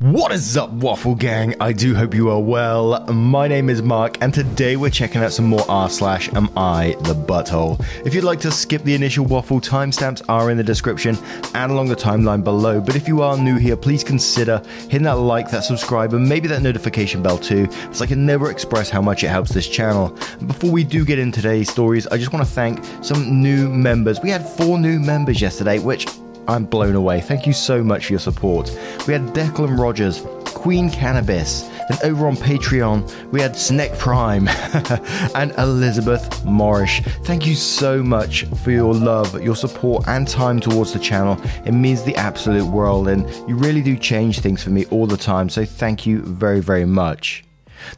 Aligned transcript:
What 0.00 0.32
is 0.32 0.56
up, 0.56 0.70
Waffle 0.70 1.14
Gang? 1.14 1.54
I 1.60 1.74
do 1.74 1.94
hope 1.94 2.14
you 2.14 2.30
are 2.30 2.40
well. 2.40 3.04
My 3.12 3.46
name 3.46 3.68
is 3.68 3.82
Mark, 3.82 4.16
and 4.22 4.32
today 4.32 4.76
we're 4.76 4.88
checking 4.88 5.20
out 5.20 5.30
some 5.30 5.44
more 5.44 5.62
r 5.68 5.90
slash 5.90 6.32
am 6.32 6.48
I 6.56 6.96
the 7.00 7.12
butthole. 7.12 7.78
If 8.06 8.14
you'd 8.14 8.24
like 8.24 8.40
to 8.40 8.50
skip 8.50 8.82
the 8.82 8.94
initial 8.94 9.26
waffle, 9.26 9.60
timestamps 9.60 10.22
are 10.26 10.50
in 10.50 10.56
the 10.56 10.64
description 10.64 11.18
and 11.54 11.70
along 11.70 11.88
the 11.88 11.96
timeline 11.96 12.42
below. 12.42 12.80
But 12.80 12.96
if 12.96 13.08
you 13.08 13.20
are 13.20 13.36
new 13.36 13.58
here, 13.58 13.76
please 13.76 14.02
consider 14.02 14.62
hitting 14.84 15.02
that 15.02 15.18
like, 15.18 15.50
that 15.50 15.64
subscribe, 15.64 16.14
and 16.14 16.26
maybe 16.26 16.48
that 16.48 16.62
notification 16.62 17.22
bell 17.22 17.36
too, 17.36 17.68
as 17.90 18.00
I 18.00 18.06
can 18.06 18.24
never 18.24 18.50
express 18.50 18.88
how 18.88 19.02
much 19.02 19.22
it 19.22 19.28
helps 19.28 19.52
this 19.52 19.68
channel. 19.68 20.16
Before 20.46 20.70
we 20.70 20.82
do 20.82 21.04
get 21.04 21.18
into 21.18 21.42
today's 21.42 21.70
stories, 21.70 22.06
I 22.06 22.16
just 22.16 22.32
want 22.32 22.46
to 22.46 22.50
thank 22.50 22.82
some 23.04 23.42
new 23.42 23.68
members. 23.68 24.18
We 24.22 24.30
had 24.30 24.48
four 24.48 24.78
new 24.78 24.98
members 24.98 25.42
yesterday, 25.42 25.78
which 25.78 26.06
I'm 26.50 26.64
blown 26.64 26.96
away. 26.96 27.20
Thank 27.20 27.46
you 27.46 27.52
so 27.52 27.84
much 27.84 28.06
for 28.06 28.14
your 28.14 28.20
support. 28.20 28.76
We 29.06 29.12
had 29.12 29.22
Declan 29.28 29.78
Rogers, 29.78 30.26
Queen 30.46 30.90
Cannabis, 30.90 31.70
and 31.88 32.02
over 32.02 32.26
on 32.26 32.34
Patreon, 32.34 33.30
we 33.30 33.40
had 33.40 33.56
Snack 33.56 33.96
Prime 33.98 34.48
and 35.36 35.52
Elizabeth 35.58 36.28
Morrish. 36.44 37.04
Thank 37.24 37.46
you 37.46 37.54
so 37.54 38.02
much 38.02 38.46
for 38.64 38.72
your 38.72 38.92
love, 38.92 39.40
your 39.40 39.54
support, 39.54 40.08
and 40.08 40.26
time 40.26 40.58
towards 40.58 40.92
the 40.92 40.98
channel. 40.98 41.40
It 41.64 41.72
means 41.72 42.02
the 42.02 42.16
absolute 42.16 42.66
world, 42.66 43.06
and 43.06 43.28
you 43.48 43.54
really 43.54 43.80
do 43.80 43.96
change 43.96 44.40
things 44.40 44.60
for 44.60 44.70
me 44.70 44.86
all 44.86 45.06
the 45.06 45.16
time. 45.16 45.48
So 45.48 45.64
thank 45.64 46.04
you 46.04 46.20
very, 46.20 46.58
very 46.58 46.84
much. 46.84 47.44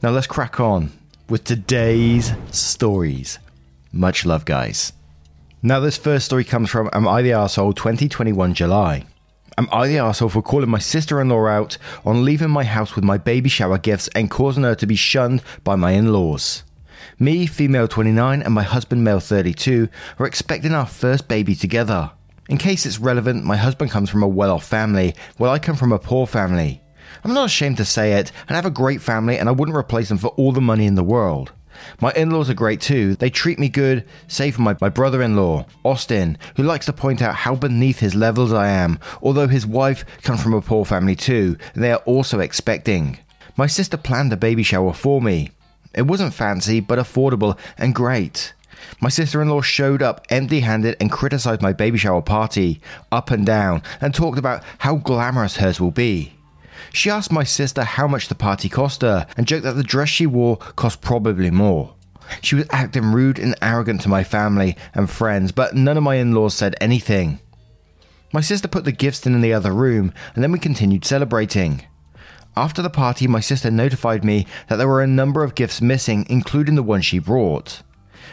Now 0.02 0.10
let's 0.10 0.26
crack 0.26 0.60
on 0.60 0.92
with 1.30 1.44
today's 1.44 2.32
stories. 2.50 3.38
Much 3.92 4.26
love, 4.26 4.44
guys. 4.44 4.92
Now, 5.64 5.78
this 5.78 5.96
first 5.96 6.26
story 6.26 6.42
comes 6.42 6.70
from 6.70 6.90
Am 6.92 7.06
I 7.06 7.22
the 7.22 7.30
Arsehole 7.30 7.76
2021 7.76 8.52
July. 8.52 9.04
Am 9.56 9.68
I 9.70 9.86
the 9.86 9.98
arsehole 9.98 10.32
for 10.32 10.42
calling 10.42 10.68
my 10.68 10.80
sister 10.80 11.20
in 11.20 11.28
law 11.28 11.46
out 11.46 11.78
on 12.04 12.24
leaving 12.24 12.50
my 12.50 12.64
house 12.64 12.96
with 12.96 13.04
my 13.04 13.16
baby 13.16 13.48
shower 13.48 13.78
gifts 13.78 14.08
and 14.08 14.28
causing 14.28 14.64
her 14.64 14.74
to 14.74 14.88
be 14.88 14.96
shunned 14.96 15.40
by 15.62 15.76
my 15.76 15.92
in 15.92 16.12
laws? 16.12 16.64
Me, 17.20 17.46
female 17.46 17.86
29, 17.86 18.42
and 18.42 18.52
my 18.52 18.64
husband, 18.64 19.04
male 19.04 19.20
32, 19.20 19.88
are 20.18 20.26
expecting 20.26 20.74
our 20.74 20.84
first 20.84 21.28
baby 21.28 21.54
together. 21.54 22.10
In 22.48 22.58
case 22.58 22.84
it's 22.84 22.98
relevant, 22.98 23.44
my 23.44 23.56
husband 23.56 23.92
comes 23.92 24.10
from 24.10 24.24
a 24.24 24.28
well 24.28 24.50
off 24.50 24.64
family, 24.64 25.14
while 25.36 25.52
I 25.52 25.60
come 25.60 25.76
from 25.76 25.92
a 25.92 25.98
poor 26.00 26.26
family. 26.26 26.82
I'm 27.22 27.34
not 27.34 27.46
ashamed 27.46 27.76
to 27.76 27.84
say 27.84 28.14
it, 28.14 28.32
and 28.48 28.56
I 28.56 28.58
have 28.58 28.66
a 28.66 28.70
great 28.70 29.00
family, 29.00 29.38
and 29.38 29.48
I 29.48 29.52
wouldn't 29.52 29.78
replace 29.78 30.08
them 30.08 30.18
for 30.18 30.30
all 30.30 30.50
the 30.50 30.60
money 30.60 30.86
in 30.86 30.96
the 30.96 31.04
world. 31.04 31.52
My 32.00 32.12
in 32.12 32.30
laws 32.30 32.50
are 32.50 32.54
great 32.54 32.80
too. 32.80 33.14
They 33.16 33.30
treat 33.30 33.58
me 33.58 33.68
good, 33.68 34.04
save 34.28 34.56
for 34.56 34.62
my, 34.62 34.76
my 34.80 34.88
brother 34.88 35.22
in 35.22 35.36
law, 35.36 35.66
Austin, 35.84 36.38
who 36.56 36.62
likes 36.62 36.86
to 36.86 36.92
point 36.92 37.22
out 37.22 37.34
how 37.34 37.54
beneath 37.54 38.00
his 38.00 38.14
levels 38.14 38.52
I 38.52 38.68
am, 38.68 38.98
although 39.22 39.48
his 39.48 39.66
wife 39.66 40.04
comes 40.22 40.42
from 40.42 40.54
a 40.54 40.60
poor 40.60 40.84
family 40.84 41.16
too, 41.16 41.56
and 41.74 41.82
they 41.82 41.92
are 41.92 42.02
also 42.04 42.40
expecting. 42.40 43.18
My 43.56 43.66
sister 43.66 43.96
planned 43.96 44.32
a 44.32 44.36
baby 44.36 44.62
shower 44.62 44.92
for 44.92 45.20
me. 45.20 45.50
It 45.94 46.02
wasn't 46.02 46.34
fancy, 46.34 46.80
but 46.80 46.98
affordable 46.98 47.58
and 47.76 47.94
great. 47.94 48.54
My 49.00 49.08
sister 49.08 49.40
in 49.42 49.48
law 49.48 49.60
showed 49.60 50.02
up 50.02 50.26
empty 50.30 50.60
handed 50.60 50.96
and 51.00 51.10
criticized 51.10 51.62
my 51.62 51.72
baby 51.72 51.98
shower 51.98 52.22
party, 52.22 52.80
up 53.10 53.30
and 53.30 53.44
down, 53.44 53.82
and 54.00 54.14
talked 54.14 54.38
about 54.38 54.62
how 54.78 54.96
glamorous 54.96 55.56
hers 55.56 55.80
will 55.80 55.90
be. 55.90 56.34
She 56.92 57.10
asked 57.10 57.32
my 57.32 57.44
sister 57.44 57.84
how 57.84 58.06
much 58.06 58.28
the 58.28 58.34
party 58.34 58.68
cost 58.68 59.02
her 59.02 59.26
and 59.36 59.46
joked 59.46 59.64
that 59.64 59.76
the 59.76 59.82
dress 59.82 60.10
she 60.10 60.26
wore 60.26 60.58
cost 60.58 61.00
probably 61.00 61.50
more. 61.50 61.94
She 62.42 62.54
was 62.54 62.66
acting 62.70 63.12
rude 63.12 63.38
and 63.38 63.56
arrogant 63.60 64.02
to 64.02 64.08
my 64.08 64.24
family 64.24 64.76
and 64.94 65.10
friends, 65.10 65.52
but 65.52 65.74
none 65.74 65.96
of 65.96 66.02
my 66.02 66.16
in 66.16 66.32
laws 66.32 66.54
said 66.54 66.76
anything. 66.80 67.40
My 68.32 68.40
sister 68.40 68.68
put 68.68 68.84
the 68.84 68.92
gifts 68.92 69.26
in 69.26 69.40
the 69.40 69.52
other 69.52 69.72
room, 69.72 70.12
and 70.34 70.42
then 70.42 70.52
we 70.52 70.58
continued 70.58 71.04
celebrating. 71.04 71.82
After 72.56 72.82
the 72.82 72.90
party, 72.90 73.26
my 73.26 73.40
sister 73.40 73.70
notified 73.70 74.24
me 74.24 74.46
that 74.68 74.76
there 74.76 74.88
were 74.88 75.02
a 75.02 75.06
number 75.06 75.42
of 75.42 75.54
gifts 75.54 75.80
missing, 75.80 76.26
including 76.28 76.74
the 76.74 76.82
one 76.82 77.00
she 77.00 77.18
brought. 77.18 77.82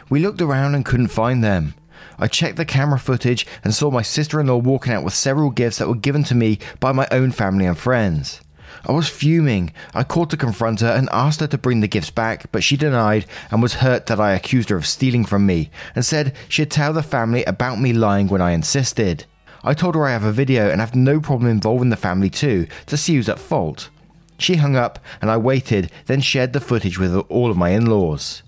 We 0.10 0.20
looked 0.20 0.42
around 0.42 0.76
and 0.76 0.86
couldn't 0.86 1.08
find 1.08 1.44
them. 1.44 1.74
I 2.18 2.28
checked 2.28 2.58
the 2.58 2.66
camera 2.66 3.00
footage 3.00 3.48
and 3.64 3.74
saw 3.74 3.90
my 3.90 4.02
sister 4.02 4.40
in 4.40 4.48
law 4.48 4.58
walking 4.58 4.94
out 4.94 5.04
with 5.04 5.14
several 5.14 5.50
gifts 5.50 5.78
that 5.78 5.88
were 5.88 5.96
given 5.96 6.24
to 6.26 6.36
me 6.36 6.60
by 6.80 6.92
my 6.92 7.08
own 7.12 7.32
family 7.32 7.66
and 7.66 7.78
friends. 7.78 8.42
I 8.86 8.92
was 8.92 9.08
fuming. 9.08 9.74
I 9.94 10.04
called 10.04 10.30
to 10.32 10.38
confront 10.38 10.82
her 10.82 10.88
and 10.90 11.10
asked 11.12 11.40
her 11.40 11.48
to 11.48 11.58
bring 11.58 11.82
the 11.82 11.88
gifts 11.88 12.12
back, 12.12 12.52
but 12.52 12.64
she 12.64 12.78
denied 12.78 13.26
and 13.52 13.62
was 13.62 13.76
hurt 13.76 14.06
that 14.08 14.20
I 14.20 14.34
accused 14.34 14.70
her 14.70 14.76
of 14.76 14.86
stealing 14.86 15.26
from 15.26 15.46
me 15.46 15.70
and 15.96 16.06
said 16.06 16.36
she'd 16.48 16.72
tell 16.72 16.94
the 16.94 17.04
family 17.04 17.44
about 17.46 17.80
me 17.80 17.94
lying 17.94 18.28
when 18.28 18.42
I 18.42 18.52
insisted. 18.52 19.26
I 19.64 19.74
told 19.74 19.96
her 19.96 20.06
I 20.06 20.12
have 20.12 20.24
a 20.24 20.32
video 20.32 20.70
and 20.70 20.80
have 20.80 20.96
no 20.96 21.20
problem 21.20 21.50
involving 21.50 21.90
the 21.90 21.98
family 21.98 22.30
too 22.30 22.68
to 22.88 22.98
see 22.98 23.16
who's 23.16 23.30
at 23.30 23.40
fault. 23.40 23.90
She 24.38 24.56
hung 24.56 24.76
up 24.76 25.00
and 25.22 25.30
I 25.30 25.38
waited, 25.38 25.92
then 26.06 26.22
shared 26.22 26.54
the 26.54 26.62
footage 26.62 26.98
with 26.98 27.16
all 27.30 27.52
of 27.52 27.58
my 27.58 27.70
in 27.70 27.86
laws. 27.86 28.42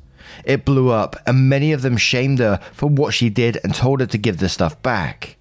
It 0.45 0.65
blew 0.65 0.89
up, 0.89 1.17
and 1.27 1.49
many 1.49 1.73
of 1.73 1.81
them 1.81 1.97
shamed 1.97 2.39
her 2.39 2.59
for 2.71 2.87
what 2.87 3.13
she 3.13 3.29
did 3.29 3.59
and 3.63 3.75
told 3.75 3.99
her 3.99 4.05
to 4.07 4.17
give 4.17 4.37
the 4.37 4.49
stuff 4.49 4.81
back. 4.81 5.35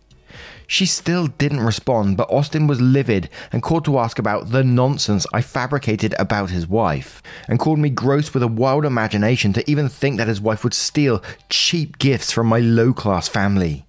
She 0.70 0.86
still 0.86 1.26
didn't 1.26 1.66
respond, 1.66 2.16
but 2.16 2.31
Austin 2.31 2.69
was 2.69 2.81
livid 2.81 3.28
and 3.50 3.60
called 3.60 3.84
to 3.86 3.98
ask 3.98 4.20
about 4.20 4.53
the 4.53 4.62
nonsense 4.62 5.26
I 5.34 5.42
fabricated 5.42 6.14
about 6.16 6.50
his 6.50 6.69
wife, 6.69 7.25
and 7.48 7.58
called 7.58 7.81
me 7.81 7.91
gross 7.91 8.32
with 8.32 8.44
a 8.44 8.54
wild 8.62 8.84
imagination 8.84 9.53
to 9.54 9.69
even 9.69 9.88
think 9.88 10.16
that 10.19 10.28
his 10.28 10.41
wife 10.41 10.62
would 10.62 10.72
steal 10.72 11.25
cheap 11.48 11.98
gifts 11.98 12.30
from 12.30 12.47
my 12.47 12.60
low 12.60 12.92
class 12.92 13.26
family. 13.26 13.84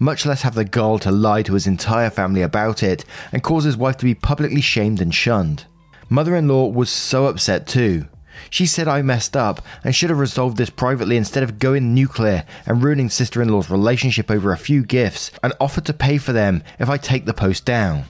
Much 0.00 0.26
less 0.26 0.42
have 0.42 0.56
the 0.56 0.64
gall 0.64 0.98
to 0.98 1.12
lie 1.12 1.42
to 1.42 1.54
his 1.54 1.68
entire 1.68 2.10
family 2.10 2.42
about 2.42 2.82
it 2.82 3.04
and 3.30 3.44
cause 3.44 3.62
his 3.62 3.76
wife 3.76 3.96
to 3.98 4.04
be 4.04 4.16
publicly 4.16 4.60
shamed 4.60 5.00
and 5.00 5.14
shunned. 5.14 5.66
Mother 6.08 6.34
in 6.34 6.48
law 6.48 6.66
was 6.66 6.90
so 6.90 7.26
upset 7.26 7.68
too. 7.68 8.08
She 8.50 8.66
said 8.66 8.88
I 8.88 9.02
messed 9.02 9.36
up 9.36 9.64
and 9.82 9.94
should 9.94 10.10
have 10.10 10.18
resolved 10.18 10.56
this 10.56 10.70
privately 10.70 11.16
instead 11.16 11.42
of 11.42 11.58
going 11.58 11.94
nuclear 11.94 12.44
and 12.66 12.82
ruining 12.82 13.10
sister 13.10 13.42
in 13.42 13.48
law's 13.48 13.70
relationship 13.70 14.30
over 14.30 14.52
a 14.52 14.56
few 14.56 14.84
gifts 14.84 15.30
and 15.42 15.52
offered 15.60 15.84
to 15.86 15.92
pay 15.92 16.18
for 16.18 16.32
them 16.32 16.62
if 16.78 16.88
I 16.88 16.96
take 16.96 17.24
the 17.24 17.34
post 17.34 17.64
down. 17.64 18.04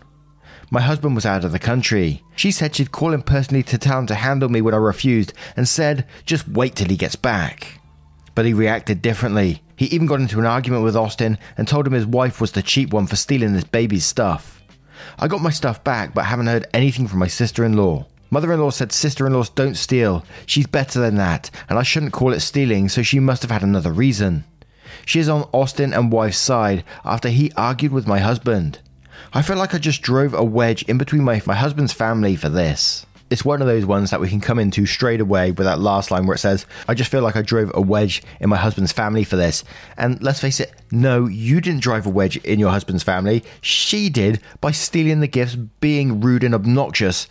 My 0.71 0.81
husband 0.81 1.15
was 1.15 1.27
out 1.27 1.45
of 1.45 1.53
the 1.53 1.59
country. 1.59 2.23
She 2.37 2.51
said 2.51 2.75
she'd 2.75 2.91
call 2.91 3.13
him 3.13 3.23
personally 3.23 3.63
to 3.65 3.79
tell 3.79 3.99
him 3.99 4.07
to 4.07 4.15
handle 4.15 4.49
me 4.49 4.61
when 4.61 4.75
I 4.75 4.79
refused 4.79 5.33
and 5.57 5.69
said, 5.69 6.07
just 6.27 6.49
wait 6.49 6.75
till 6.75 6.89
he 6.89 6.97
gets 6.97 7.17
back. 7.17 7.81
But 8.35 8.47
he 8.47 8.53
reacted 8.53 9.03
differently. 9.03 9.63
He 9.77 9.87
even 9.87 10.07
got 10.07 10.21
into 10.21 10.39
an 10.39 10.47
argument 10.47 10.83
with 10.83 10.97
Austin 10.97 11.39
and 11.57 11.69
told 11.69 11.87
him 11.87 11.93
his 11.93 12.07
wife 12.07 12.41
was 12.41 12.53
the 12.53 12.63
cheap 12.63 12.93
one 12.93 13.07
for 13.07 13.17
stealing 13.17 13.53
this 13.53 13.65
baby's 13.65 14.05
stuff. 14.05 14.63
I 15.19 15.29
got 15.29 15.43
my 15.43 15.51
stuff 15.51 15.85
back 15.85 16.15
but 16.15 16.25
haven't 16.25 16.47
heard 16.47 16.67
anything 16.73 17.07
from 17.07 17.19
my 17.19 17.29
sister 17.29 17.65
in 17.65 17.77
law. 17.77 18.07
Mother 18.31 18.53
in 18.53 18.61
law 18.61 18.71
said 18.71 18.93
sister 18.93 19.27
in 19.27 19.33
laws 19.33 19.49
don't 19.49 19.77
steal. 19.77 20.25
She's 20.47 20.67
better 20.67 21.01
than 21.01 21.17
that, 21.17 21.51
and 21.69 21.79
I 21.79 21.83
shouldn't 21.83 22.13
call 22.13 22.33
it 22.33 22.41
stealing, 22.41 22.89
so 22.89 23.03
she 23.03 23.21
must 23.21 23.43
have 23.43 23.51
had 23.51 23.63
another 23.63 23.93
reason. 23.93 24.45
She 25.07 25.21
is 25.21 25.29
on 25.29 25.49
Austin 25.53 25.93
and 25.93 26.11
wife's 26.11 26.39
side 26.39 26.85
after 27.05 27.29
he 27.29 27.53
argued 27.57 27.93
with 27.93 28.07
my 28.07 28.21
husband. 28.21 28.79
I 29.33 29.43
feel 29.43 29.57
like 29.57 29.75
I 29.75 29.79
just 29.79 30.03
drove 30.03 30.35
a 30.35 30.45
wedge 30.45 30.83
in 30.85 30.99
between 30.99 31.25
my, 31.25 31.43
my 31.47 31.55
husband's 31.55 31.93
family 31.93 32.37
for 32.37 32.49
this. 32.49 33.07
It's 33.31 33.45
one 33.45 33.61
of 33.61 33.67
those 33.67 33.87
ones 33.87 34.11
that 34.11 34.21
we 34.21 34.29
can 34.29 34.41
come 34.41 34.59
into 34.59 34.87
straight 34.87 35.21
away 35.21 35.51
with 35.51 35.67
that 35.67 35.81
last 35.81 36.11
line 36.11 36.27
where 36.27 36.35
it 36.35 36.41
says, 36.41 36.67
I 36.87 36.95
just 36.95 37.11
feel 37.11 37.23
like 37.23 37.37
I 37.37 37.43
drove 37.43 37.71
a 37.75 37.81
wedge 37.81 38.23
in 38.39 38.51
my 38.51 38.57
husband's 38.57 38.93
family 38.93 39.25
for 39.25 39.37
this. 39.37 39.65
And 39.97 40.23
let's 40.23 40.41
face 40.41 40.61
it, 40.61 40.73
no, 40.91 41.27
you 41.27 41.61
didn't 41.61 41.83
drive 41.83 42.07
a 42.07 42.11
wedge 42.11 42.37
in 42.39 42.61
your 42.61 42.71
husband's 42.71 43.03
family. 43.03 43.43
She 43.61 44.09
did 44.09 44.41
by 44.61 44.73
stealing 44.73 45.21
the 45.21 45.27
gifts, 45.27 45.57
being 45.57 46.21
rude 46.21 46.45
and 46.45 46.55
obnoxious, 46.55 47.27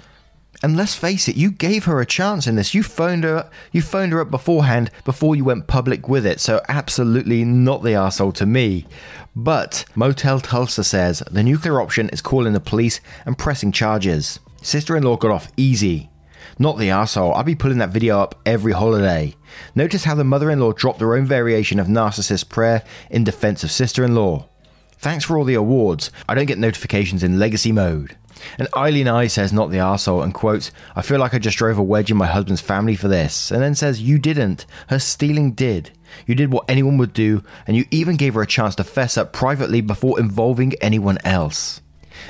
and 0.63 0.77
let's 0.77 0.95
face 0.95 1.27
it, 1.27 1.35
you 1.35 1.51
gave 1.51 1.83
her 1.83 1.99
a 1.99 2.05
chance 2.05 2.47
in 2.47 2.55
this. 2.55 2.73
You 2.73 2.83
phoned 2.83 3.25
her, 3.25 3.49
you 3.73 3.81
phoned 3.81 4.13
her 4.13 4.21
up 4.21 4.31
beforehand 4.31 4.89
before 5.03 5.35
you 5.35 5.43
went 5.43 5.67
public 5.67 6.07
with 6.07 6.25
it. 6.25 6.39
So 6.39 6.61
absolutely 6.69 7.43
not 7.43 7.83
the 7.83 7.95
asshole 7.95 8.31
to 8.33 8.45
me. 8.45 8.87
But 9.35 9.83
Motel 9.93 10.39
Tulsa 10.39 10.85
says 10.85 11.21
the 11.29 11.43
nuclear 11.43 11.81
option 11.81 12.07
is 12.09 12.21
calling 12.21 12.53
the 12.53 12.61
police 12.61 13.01
and 13.25 13.37
pressing 13.37 13.73
charges. 13.73 14.39
Sister-in-law 14.61 15.17
got 15.17 15.31
off 15.31 15.51
easy. 15.57 16.09
Not 16.57 16.77
the 16.77 16.91
asshole. 16.91 17.33
I'll 17.33 17.43
be 17.43 17.55
pulling 17.55 17.79
that 17.79 17.89
video 17.89 18.19
up 18.19 18.39
every 18.45 18.71
holiday. 18.71 19.35
Notice 19.75 20.05
how 20.05 20.15
the 20.15 20.23
mother-in-law 20.23 20.73
dropped 20.73 21.01
her 21.01 21.15
own 21.15 21.25
variation 21.25 21.79
of 21.79 21.87
narcissist 21.87 22.47
prayer 22.47 22.83
in 23.09 23.25
defense 23.25 23.63
of 23.63 23.71
sister-in-law. 23.71 24.47
Thanks 25.03 25.25
for 25.25 25.37
all 25.37 25.43
the 25.43 25.53
awards. 25.55 26.11
I 26.29 26.33
don't 26.33 26.45
get 26.45 26.57
notifications 26.57 27.23
in 27.23 27.37
legacy 27.37 27.73
mode. 27.73 28.15
And 28.57 28.69
Eileen 28.73 29.09
I 29.09 29.27
says, 29.27 29.51
not 29.51 29.69
the 29.69 29.79
arsehole, 29.79 30.23
and 30.23 30.33
quotes, 30.33 30.71
I 30.95 31.01
feel 31.01 31.19
like 31.19 31.33
I 31.33 31.39
just 31.39 31.57
drove 31.57 31.77
a 31.77 31.83
wedge 31.83 32.09
in 32.09 32.15
my 32.15 32.25
husband's 32.25 32.61
family 32.61 32.95
for 32.95 33.09
this. 33.09 33.51
And 33.51 33.61
then 33.61 33.75
says, 33.75 34.01
You 34.01 34.17
didn't. 34.17 34.65
Her 34.87 34.99
stealing 34.99 35.51
did. 35.51 35.91
You 36.25 36.35
did 36.35 36.53
what 36.53 36.63
anyone 36.69 36.97
would 36.99 37.11
do, 37.11 37.43
and 37.67 37.75
you 37.75 37.83
even 37.91 38.15
gave 38.15 38.35
her 38.35 38.41
a 38.41 38.47
chance 38.47 38.75
to 38.75 38.85
fess 38.85 39.17
up 39.17 39.33
privately 39.33 39.81
before 39.81 40.21
involving 40.21 40.73
anyone 40.75 41.17
else. 41.25 41.81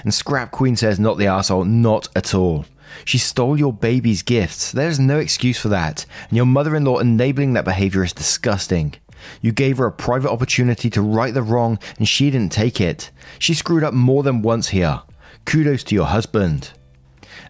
And 0.04 0.12
Scrap 0.12 0.50
Queen 0.50 0.76
says, 0.76 1.00
Not 1.00 1.20
the 1.20 1.28
asshole, 1.28 1.66
not 1.66 2.08
at 2.16 2.34
all. 2.34 2.66
She 3.06 3.20
stole 3.20 3.56
your 3.56 3.72
baby's 3.72 4.24
gifts. 4.24 4.72
There's 4.72 5.00
no 5.00 5.20
excuse 5.20 5.60
for 5.60 5.70
that. 5.70 6.08
And 6.30 6.38
your 6.38 6.48
mother 6.48 6.76
in 6.76 6.86
law 6.86 6.98
enabling 6.98 7.54
that 7.54 7.66
behavior 7.66 8.04
is 8.04 8.14
disgusting. 8.14 8.96
You 9.42 9.52
gave 9.52 9.78
her 9.78 9.86
a 9.86 9.92
private 9.92 10.32
opportunity 10.32 10.90
to 10.92 11.02
right 11.02 11.34
the 11.34 11.42
wrong 11.42 11.80
and 11.98 12.08
she 12.08 12.30
didn't 12.32 12.52
take 12.52 12.80
it. 12.82 13.12
She 13.40 13.54
screwed 13.54 13.84
up 13.84 13.94
more 13.94 14.24
than 14.24 14.42
once 14.42 14.70
here. 14.70 15.02
Kudos 15.46 15.84
to 15.86 15.96
your 15.96 16.06
husband. 16.06 16.72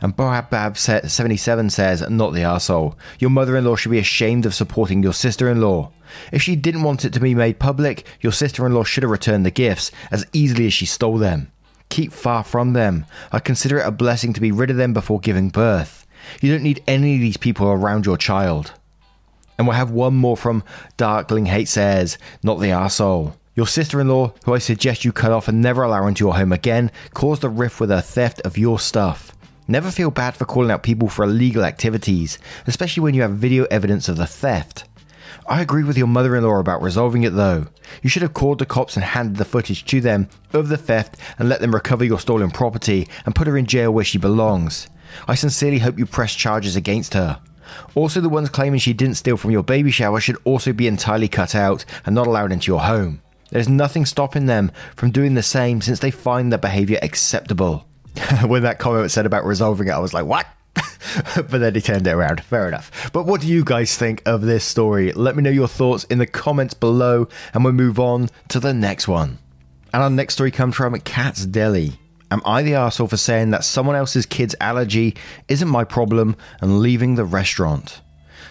And 0.01 0.15
Boab77 0.15 1.71
says, 1.71 2.09
Not 2.09 2.33
the 2.33 2.43
asshole. 2.43 2.97
Your 3.19 3.29
mother 3.29 3.55
in 3.55 3.65
law 3.65 3.75
should 3.75 3.91
be 3.91 3.99
ashamed 3.99 4.45
of 4.45 4.53
supporting 4.53 5.01
your 5.01 5.13
sister 5.13 5.49
in 5.49 5.61
law. 5.61 5.91
If 6.31 6.41
she 6.41 6.55
didn't 6.55 6.83
want 6.83 7.05
it 7.05 7.13
to 7.13 7.19
be 7.19 7.33
made 7.33 7.59
public, 7.59 8.05
your 8.21 8.31
sister 8.31 8.65
in 8.65 8.73
law 8.73 8.83
should 8.83 9.03
have 9.03 9.11
returned 9.11 9.45
the 9.45 9.51
gifts 9.51 9.91
as 10.11 10.25
easily 10.33 10.67
as 10.67 10.73
she 10.73 10.85
stole 10.85 11.17
them. 11.17 11.51
Keep 11.89 12.11
far 12.11 12.43
from 12.43 12.73
them. 12.73 13.05
I 13.31 13.39
consider 13.39 13.77
it 13.77 13.87
a 13.87 13.91
blessing 13.91 14.33
to 14.33 14.41
be 14.41 14.51
rid 14.51 14.69
of 14.69 14.77
them 14.77 14.93
before 14.93 15.19
giving 15.19 15.49
birth. 15.49 16.05
You 16.41 16.51
don't 16.51 16.63
need 16.63 16.83
any 16.87 17.15
of 17.15 17.21
these 17.21 17.37
people 17.37 17.67
around 17.67 18.05
your 18.05 18.17
child. 18.17 18.73
And 19.57 19.67
we'll 19.67 19.77
have 19.77 19.91
one 19.91 20.15
more 20.15 20.37
from 20.37 20.63
Darkling 20.97 21.47
Hate 21.47 21.67
says, 21.67 22.17
Not 22.43 22.59
the 22.59 22.69
arsehole. 22.69 23.35
Your 23.55 23.67
sister 23.67 24.01
in 24.01 24.07
law, 24.07 24.33
who 24.45 24.53
I 24.55 24.57
suggest 24.57 25.05
you 25.05 25.11
cut 25.11 25.31
off 25.31 25.47
and 25.47 25.61
never 25.61 25.83
allow 25.83 26.07
into 26.07 26.25
your 26.25 26.35
home 26.35 26.51
again, 26.51 26.91
caused 27.13 27.43
a 27.43 27.49
rift 27.49 27.79
with 27.79 27.91
her 27.91 28.01
theft 28.01 28.41
of 28.41 28.57
your 28.57 28.79
stuff. 28.79 29.31
Never 29.67 29.91
feel 29.91 30.11
bad 30.11 30.35
for 30.35 30.45
calling 30.45 30.71
out 30.71 30.83
people 30.83 31.07
for 31.07 31.23
illegal 31.23 31.63
activities, 31.63 32.39
especially 32.65 33.01
when 33.01 33.13
you 33.13 33.21
have 33.21 33.33
video 33.33 33.65
evidence 33.65 34.09
of 34.09 34.17
the 34.17 34.25
theft. 34.25 34.85
I 35.47 35.61
agree 35.61 35.83
with 35.83 35.97
your 35.97 36.07
mother 36.07 36.35
in 36.35 36.43
law 36.43 36.59
about 36.59 36.81
resolving 36.81 37.23
it 37.23 37.33
though. 37.33 37.67
You 38.01 38.09
should 38.09 38.21
have 38.21 38.33
called 38.33 38.59
the 38.59 38.65
cops 38.65 38.95
and 38.95 39.03
handed 39.03 39.37
the 39.37 39.45
footage 39.45 39.85
to 39.85 40.01
them 40.01 40.29
of 40.51 40.69
the 40.69 40.77
theft 40.77 41.17
and 41.37 41.47
let 41.47 41.61
them 41.61 41.73
recover 41.73 42.03
your 42.03 42.19
stolen 42.19 42.49
property 42.49 43.07
and 43.25 43.35
put 43.35 43.47
her 43.47 43.57
in 43.57 43.65
jail 43.65 43.91
where 43.91 44.05
she 44.05 44.17
belongs. 44.17 44.87
I 45.27 45.35
sincerely 45.35 45.79
hope 45.79 45.99
you 45.99 46.05
press 46.05 46.33
charges 46.33 46.75
against 46.75 47.13
her. 47.13 47.39
Also, 47.95 48.21
the 48.21 48.29
ones 48.29 48.49
claiming 48.49 48.79
she 48.79 48.93
didn't 48.93 49.15
steal 49.15 49.37
from 49.37 49.51
your 49.51 49.63
baby 49.63 49.91
shower 49.91 50.19
should 50.19 50.37
also 50.43 50.73
be 50.73 50.87
entirely 50.87 51.27
cut 51.27 51.55
out 51.55 51.85
and 52.05 52.15
not 52.15 52.27
allowed 52.27 52.51
into 52.51 52.71
your 52.71 52.81
home. 52.81 53.21
There's 53.49 53.69
nothing 53.69 54.05
stopping 54.05 54.47
them 54.47 54.71
from 54.95 55.11
doing 55.11 55.35
the 55.35 55.43
same 55.43 55.81
since 55.81 55.99
they 55.99 56.11
find 56.11 56.51
their 56.51 56.59
behavior 56.59 56.99
acceptable. 57.01 57.85
when 58.45 58.63
that 58.63 58.79
comment 58.79 59.11
said 59.11 59.25
about 59.25 59.45
resolving 59.45 59.87
it, 59.87 59.91
I 59.91 59.99
was 59.99 60.13
like, 60.13 60.25
what? 60.25 60.47
but 61.35 61.51
then 61.51 61.75
he 61.75 61.81
turned 61.81 62.07
it 62.07 62.11
around. 62.11 62.43
Fair 62.43 62.67
enough. 62.67 63.11
But 63.13 63.25
what 63.25 63.41
do 63.41 63.47
you 63.47 63.63
guys 63.63 63.97
think 63.97 64.21
of 64.25 64.41
this 64.41 64.63
story? 64.63 65.11
Let 65.11 65.35
me 65.35 65.43
know 65.43 65.49
your 65.49 65.67
thoughts 65.67 66.03
in 66.05 66.17
the 66.17 66.25
comments 66.25 66.73
below, 66.73 67.27
and 67.53 67.63
we'll 67.63 67.73
move 67.73 67.99
on 67.99 68.29
to 68.49 68.59
the 68.59 68.73
next 68.73 69.07
one. 69.07 69.39
And 69.93 70.01
our 70.01 70.09
next 70.09 70.33
story 70.35 70.49
comes 70.49 70.75
from 70.75 70.99
Cat's 71.01 71.45
Deli. 71.45 71.99
Am 72.33 72.41
I 72.45 72.63
the 72.63 72.73
asshole 72.73 73.09
for 73.09 73.15
saying 73.15 73.51
that 73.51 73.63
someone 73.63 73.95
else's 73.95 74.25
kid's 74.25 74.55
allergy 74.59 75.15
isn't 75.49 75.67
my 75.67 75.83
problem 75.83 76.35
and 76.61 76.79
leaving 76.79 77.13
the 77.13 77.25
restaurant? 77.25 78.01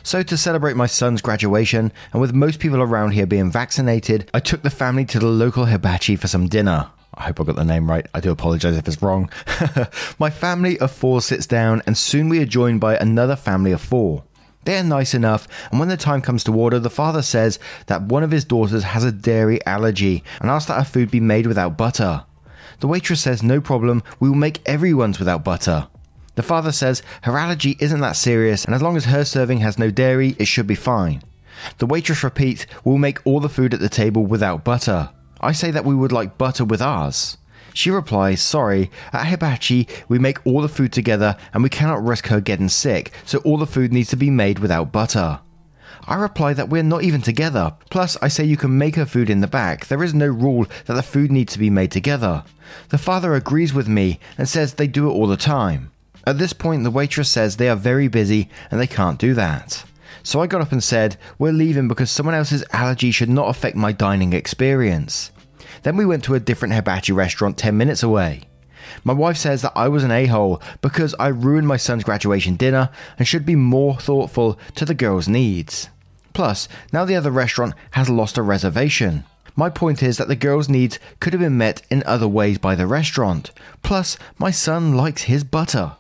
So, 0.04 0.22
to 0.22 0.36
celebrate 0.36 0.76
my 0.76 0.86
son's 0.86 1.20
graduation, 1.20 1.90
and 2.12 2.20
with 2.20 2.32
most 2.32 2.60
people 2.60 2.80
around 2.80 3.10
here 3.10 3.26
being 3.26 3.50
vaccinated, 3.50 4.30
I 4.32 4.38
took 4.38 4.62
the 4.62 4.70
family 4.70 5.04
to 5.06 5.18
the 5.18 5.26
local 5.26 5.64
hibachi 5.64 6.14
for 6.14 6.28
some 6.28 6.46
dinner. 6.46 6.90
I 7.14 7.24
hope 7.24 7.40
I 7.40 7.42
got 7.42 7.56
the 7.56 7.64
name 7.64 7.90
right. 7.90 8.06
I 8.14 8.20
do 8.20 8.30
apologize 8.30 8.76
if 8.76 8.86
it's 8.86 9.02
wrong. 9.02 9.28
My 10.20 10.30
family 10.30 10.78
of 10.78 10.92
four 10.92 11.20
sits 11.20 11.48
down, 11.48 11.82
and 11.84 11.98
soon 11.98 12.28
we 12.28 12.38
are 12.38 12.46
joined 12.46 12.78
by 12.78 12.96
another 12.96 13.34
family 13.34 13.72
of 13.72 13.80
four. 13.80 14.22
They 14.62 14.78
are 14.78 14.84
nice 14.84 15.12
enough, 15.12 15.48
and 15.72 15.80
when 15.80 15.88
the 15.88 15.96
time 15.96 16.22
comes 16.22 16.44
to 16.44 16.54
order, 16.54 16.78
the 16.78 16.88
father 16.88 17.22
says 17.22 17.58
that 17.86 18.02
one 18.02 18.22
of 18.22 18.30
his 18.30 18.44
daughters 18.44 18.84
has 18.84 19.02
a 19.02 19.10
dairy 19.10 19.58
allergy 19.66 20.22
and 20.40 20.50
asks 20.50 20.68
that 20.68 20.78
her 20.78 20.84
food 20.84 21.10
be 21.10 21.18
made 21.18 21.48
without 21.48 21.76
butter. 21.76 22.26
The 22.82 22.88
waitress 22.88 23.20
says, 23.20 23.44
No 23.44 23.60
problem, 23.60 24.02
we 24.18 24.28
will 24.28 24.34
make 24.34 24.60
everyone's 24.66 25.20
without 25.20 25.44
butter. 25.44 25.86
The 26.34 26.42
father 26.42 26.72
says 26.72 27.00
her 27.22 27.38
allergy 27.38 27.76
isn't 27.78 28.00
that 28.00 28.16
serious, 28.16 28.64
and 28.64 28.74
as 28.74 28.82
long 28.82 28.96
as 28.96 29.04
her 29.04 29.24
serving 29.24 29.58
has 29.58 29.78
no 29.78 29.92
dairy, 29.92 30.34
it 30.36 30.46
should 30.46 30.66
be 30.66 30.74
fine. 30.74 31.22
The 31.78 31.86
waitress 31.86 32.24
repeats, 32.24 32.66
We'll 32.82 32.98
make 32.98 33.24
all 33.24 33.38
the 33.38 33.48
food 33.48 33.72
at 33.72 33.78
the 33.78 33.88
table 33.88 34.26
without 34.26 34.64
butter. 34.64 35.10
I 35.40 35.52
say 35.52 35.70
that 35.70 35.84
we 35.84 35.94
would 35.94 36.10
like 36.10 36.38
butter 36.38 36.64
with 36.64 36.82
ours. 36.82 37.38
She 37.72 37.88
replies, 37.88 38.42
Sorry, 38.42 38.90
at 39.12 39.26
Hibachi, 39.26 39.86
we 40.08 40.18
make 40.18 40.44
all 40.44 40.60
the 40.60 40.68
food 40.68 40.92
together 40.92 41.36
and 41.54 41.62
we 41.62 41.68
cannot 41.68 42.04
risk 42.04 42.26
her 42.26 42.40
getting 42.40 42.68
sick, 42.68 43.12
so 43.24 43.38
all 43.44 43.58
the 43.58 43.64
food 43.64 43.92
needs 43.92 44.08
to 44.08 44.16
be 44.16 44.28
made 44.28 44.58
without 44.58 44.90
butter. 44.90 45.38
I 46.06 46.16
reply 46.16 46.52
that 46.54 46.68
we're 46.68 46.82
not 46.82 47.04
even 47.04 47.22
together. 47.22 47.74
Plus, 47.90 48.16
I 48.20 48.28
say 48.28 48.44
you 48.44 48.56
can 48.56 48.76
make 48.76 48.96
her 48.96 49.06
food 49.06 49.30
in 49.30 49.40
the 49.40 49.46
back. 49.46 49.86
There 49.86 50.02
is 50.02 50.14
no 50.14 50.26
rule 50.26 50.66
that 50.86 50.94
the 50.94 51.02
food 51.02 51.30
needs 51.30 51.52
to 51.52 51.58
be 51.58 51.70
made 51.70 51.92
together. 51.92 52.44
The 52.88 52.98
father 52.98 53.34
agrees 53.34 53.72
with 53.72 53.88
me 53.88 54.18
and 54.36 54.48
says 54.48 54.74
they 54.74 54.86
do 54.86 55.08
it 55.08 55.12
all 55.12 55.26
the 55.26 55.36
time. 55.36 55.92
At 56.26 56.38
this 56.38 56.52
point, 56.52 56.84
the 56.84 56.90
waitress 56.90 57.28
says 57.28 57.56
they 57.56 57.68
are 57.68 57.76
very 57.76 58.08
busy 58.08 58.48
and 58.70 58.80
they 58.80 58.86
can't 58.86 59.18
do 59.18 59.34
that. 59.34 59.84
So 60.22 60.40
I 60.40 60.46
got 60.46 60.60
up 60.60 60.72
and 60.72 60.82
said, 60.82 61.16
We're 61.38 61.52
leaving 61.52 61.88
because 61.88 62.10
someone 62.10 62.34
else's 62.34 62.64
allergy 62.72 63.10
should 63.10 63.30
not 63.30 63.48
affect 63.48 63.76
my 63.76 63.92
dining 63.92 64.32
experience. 64.32 65.32
Then 65.82 65.96
we 65.96 66.06
went 66.06 66.24
to 66.24 66.34
a 66.34 66.40
different 66.40 66.74
hibachi 66.74 67.12
restaurant 67.12 67.58
10 67.58 67.76
minutes 67.76 68.02
away. 68.02 68.42
My 69.04 69.12
wife 69.12 69.36
says 69.36 69.62
that 69.62 69.72
I 69.74 69.88
was 69.88 70.04
an 70.04 70.10
a 70.10 70.26
hole 70.26 70.60
because 70.80 71.14
I 71.18 71.28
ruined 71.28 71.66
my 71.66 71.76
son's 71.76 72.04
graduation 72.04 72.56
dinner 72.56 72.90
and 73.18 73.26
should 73.26 73.46
be 73.46 73.56
more 73.56 73.98
thoughtful 73.98 74.58
to 74.76 74.84
the 74.84 74.94
girl's 74.94 75.28
needs. 75.28 75.88
Plus, 76.32 76.68
now 76.92 77.04
the 77.04 77.16
other 77.16 77.30
restaurant 77.30 77.74
has 77.92 78.08
lost 78.08 78.38
a 78.38 78.42
reservation. 78.42 79.24
My 79.54 79.68
point 79.68 80.02
is 80.02 80.16
that 80.16 80.28
the 80.28 80.36
girl's 80.36 80.68
needs 80.68 80.98
could 81.20 81.32
have 81.32 81.40
been 81.40 81.58
met 81.58 81.82
in 81.90 82.02
other 82.06 82.28
ways 82.28 82.58
by 82.58 82.74
the 82.74 82.86
restaurant. 82.86 83.50
Plus, 83.82 84.16
my 84.38 84.50
son 84.50 84.96
likes 84.96 85.24
his 85.24 85.44
butter. 85.44 85.92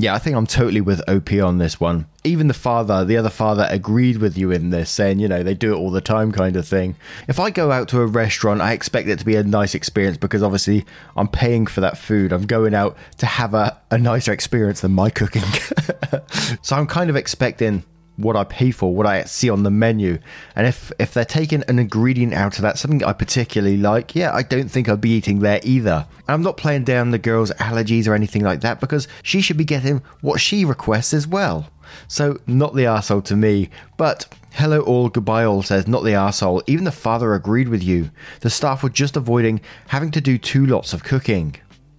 Yeah, 0.00 0.14
I 0.14 0.20
think 0.20 0.36
I'm 0.36 0.46
totally 0.46 0.80
with 0.80 1.02
OP 1.08 1.32
on 1.32 1.58
this 1.58 1.80
one. 1.80 2.06
Even 2.22 2.46
the 2.46 2.54
father, 2.54 3.04
the 3.04 3.16
other 3.16 3.30
father, 3.30 3.66
agreed 3.68 4.18
with 4.18 4.38
you 4.38 4.52
in 4.52 4.70
this, 4.70 4.90
saying, 4.90 5.18
you 5.18 5.26
know, 5.26 5.42
they 5.42 5.54
do 5.54 5.74
it 5.74 5.76
all 5.76 5.90
the 5.90 6.00
time 6.00 6.30
kind 6.30 6.54
of 6.54 6.68
thing. 6.68 6.94
If 7.26 7.40
I 7.40 7.50
go 7.50 7.72
out 7.72 7.88
to 7.88 8.00
a 8.00 8.06
restaurant, 8.06 8.60
I 8.60 8.74
expect 8.74 9.08
it 9.08 9.18
to 9.18 9.24
be 9.24 9.34
a 9.34 9.42
nice 9.42 9.74
experience 9.74 10.16
because 10.16 10.40
obviously 10.40 10.84
I'm 11.16 11.26
paying 11.26 11.66
for 11.66 11.80
that 11.80 11.98
food. 11.98 12.32
I'm 12.32 12.46
going 12.46 12.74
out 12.74 12.96
to 13.16 13.26
have 13.26 13.54
a, 13.54 13.80
a 13.90 13.98
nicer 13.98 14.32
experience 14.32 14.82
than 14.82 14.92
my 14.92 15.10
cooking. 15.10 15.42
so 16.62 16.76
I'm 16.76 16.86
kind 16.86 17.10
of 17.10 17.16
expecting 17.16 17.82
what 18.18 18.36
I 18.36 18.44
pay 18.44 18.72
for, 18.72 18.94
what 18.94 19.06
I 19.06 19.24
see 19.24 19.48
on 19.48 19.62
the 19.62 19.70
menu. 19.70 20.18
And 20.54 20.66
if 20.66 20.92
if 20.98 21.14
they're 21.14 21.24
taking 21.24 21.62
an 21.68 21.78
ingredient 21.78 22.34
out 22.34 22.56
of 22.56 22.62
that, 22.62 22.76
something 22.76 23.02
I 23.04 23.12
particularly 23.12 23.76
like, 23.76 24.14
yeah, 24.14 24.34
I 24.34 24.42
don't 24.42 24.68
think 24.68 24.88
I'd 24.88 25.00
be 25.00 25.10
eating 25.10 25.38
there 25.38 25.60
either. 25.62 26.06
And 26.26 26.34
I'm 26.34 26.42
not 26.42 26.56
playing 26.56 26.84
down 26.84 27.12
the 27.12 27.18
girl's 27.18 27.52
allergies 27.52 28.06
or 28.06 28.14
anything 28.14 28.42
like 28.42 28.60
that 28.60 28.80
because 28.80 29.08
she 29.22 29.40
should 29.40 29.56
be 29.56 29.64
getting 29.64 30.02
what 30.20 30.40
she 30.40 30.64
requests 30.64 31.14
as 31.14 31.26
well. 31.26 31.70
So 32.08 32.38
not 32.46 32.74
the 32.74 32.84
arsehole 32.84 33.24
to 33.24 33.36
me, 33.36 33.70
but 33.96 34.26
hello 34.52 34.80
all, 34.80 35.08
goodbye 35.08 35.44
all 35.44 35.62
says 35.62 35.86
not 35.86 36.02
the 36.02 36.10
arsehole. 36.10 36.62
Even 36.66 36.84
the 36.84 36.92
father 36.92 37.34
agreed 37.34 37.68
with 37.68 37.82
you. 37.82 38.10
The 38.40 38.50
staff 38.50 38.82
were 38.82 38.90
just 38.90 39.16
avoiding 39.16 39.60
having 39.88 40.10
to 40.10 40.20
do 40.20 40.36
two 40.36 40.66
lots 40.66 40.92
of 40.92 41.04
cooking. 41.04 41.56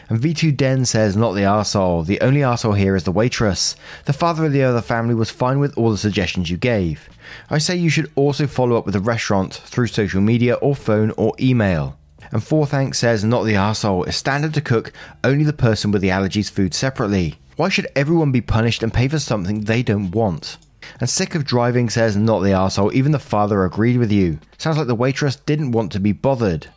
And 0.10 0.20
V2 0.20 0.58
Den 0.58 0.86
says, 0.86 1.16
not 1.16 1.34
the 1.34 1.42
arsehole. 1.42 2.04
The 2.06 2.20
only 2.22 2.42
arsehole 2.42 2.78
here 2.78 2.96
is 2.96 3.04
the 3.04 3.12
waitress. 3.12 3.76
The 4.06 4.14
father 4.14 4.46
of 4.46 4.52
the 4.52 4.64
other 4.64 4.82
family 4.82 5.14
was 5.14 5.30
fine 5.30 5.60
with 5.60 5.78
all 5.78 5.92
the 5.92 5.98
suggestions 5.98 6.50
you 6.50 6.58
gave. 6.58 7.08
I 7.50 7.60
say 7.60 7.76
you 7.76 7.92
should 7.92 8.12
also 8.16 8.48
follow 8.48 8.76
up 8.76 8.86
with 8.86 8.96
the 8.96 9.00
restaurant 9.00 9.54
through 9.54 9.88
social 9.88 10.20
media 10.20 10.56
or 10.56 10.76
phone 10.76 11.12
or 11.12 11.36
email. 11.40 11.96
And 12.32 12.44
Four 12.44 12.66
Thanks 12.66 12.98
says, 12.98 13.24
not 13.24 13.44
the 13.44 13.54
arsehole. 13.54 14.08
It's 14.08 14.18
standard 14.18 14.56
to 14.56 14.62
cook 14.62 14.92
only 15.24 15.44
the 15.44 15.54
person 15.54 15.92
with 15.92 16.02
the 16.02 16.10
allergies 16.10 16.50
food 16.50 16.74
separately. 16.74 17.36
Why 17.56 17.70
should 17.70 17.88
everyone 17.96 18.32
be 18.32 18.42
punished 18.42 18.82
and 18.82 18.94
pay 18.94 19.08
for 19.08 19.20
something 19.20 19.62
they 19.62 19.84
don't 19.84 20.12
want? 20.12 20.58
And 21.00 21.10
Sick 21.10 21.36
of 21.36 21.46
Driving 21.46 21.90
says, 21.90 22.16
not 22.16 22.40
the 22.40 22.50
arsehole. 22.50 22.94
Even 22.94 23.12
the 23.12 23.20
father 23.20 23.64
agreed 23.64 23.98
with 23.98 24.12
you. 24.12 24.40
Sounds 24.58 24.78
like 24.78 24.88
the 24.88 24.96
waitress 24.96 25.36
didn't 25.36 25.72
want 25.72 25.92
to 25.92 26.00
be 26.00 26.14
bothered. 26.14 26.68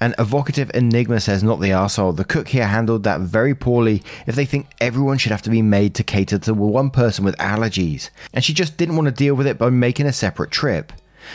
An 0.00 0.14
evocative 0.18 0.70
enigma 0.74 1.20
says, 1.20 1.42
not 1.42 1.60
the 1.60 1.70
arsehole. 1.70 2.16
The 2.16 2.24
cook 2.24 2.48
here 2.48 2.66
handled 2.66 3.04
that 3.04 3.20
very 3.20 3.54
poorly 3.54 4.02
if 4.26 4.34
they 4.34 4.44
think 4.44 4.66
everyone 4.80 5.18
should 5.18 5.32
have 5.32 5.42
to 5.42 5.50
be 5.50 5.62
made 5.62 5.94
to 5.94 6.04
cater 6.04 6.38
to 6.38 6.54
one 6.54 6.90
person 6.90 7.24
with 7.24 7.36
allergies. 7.38 8.10
And 8.32 8.44
she 8.44 8.52
just 8.52 8.76
didn't 8.76 8.96
want 8.96 9.06
to 9.06 9.12
deal 9.12 9.34
with 9.34 9.46
it 9.46 9.58
by 9.58 9.70
making 9.70 10.06
a 10.06 10.12
separate 10.12 10.50
trip. 10.50 10.92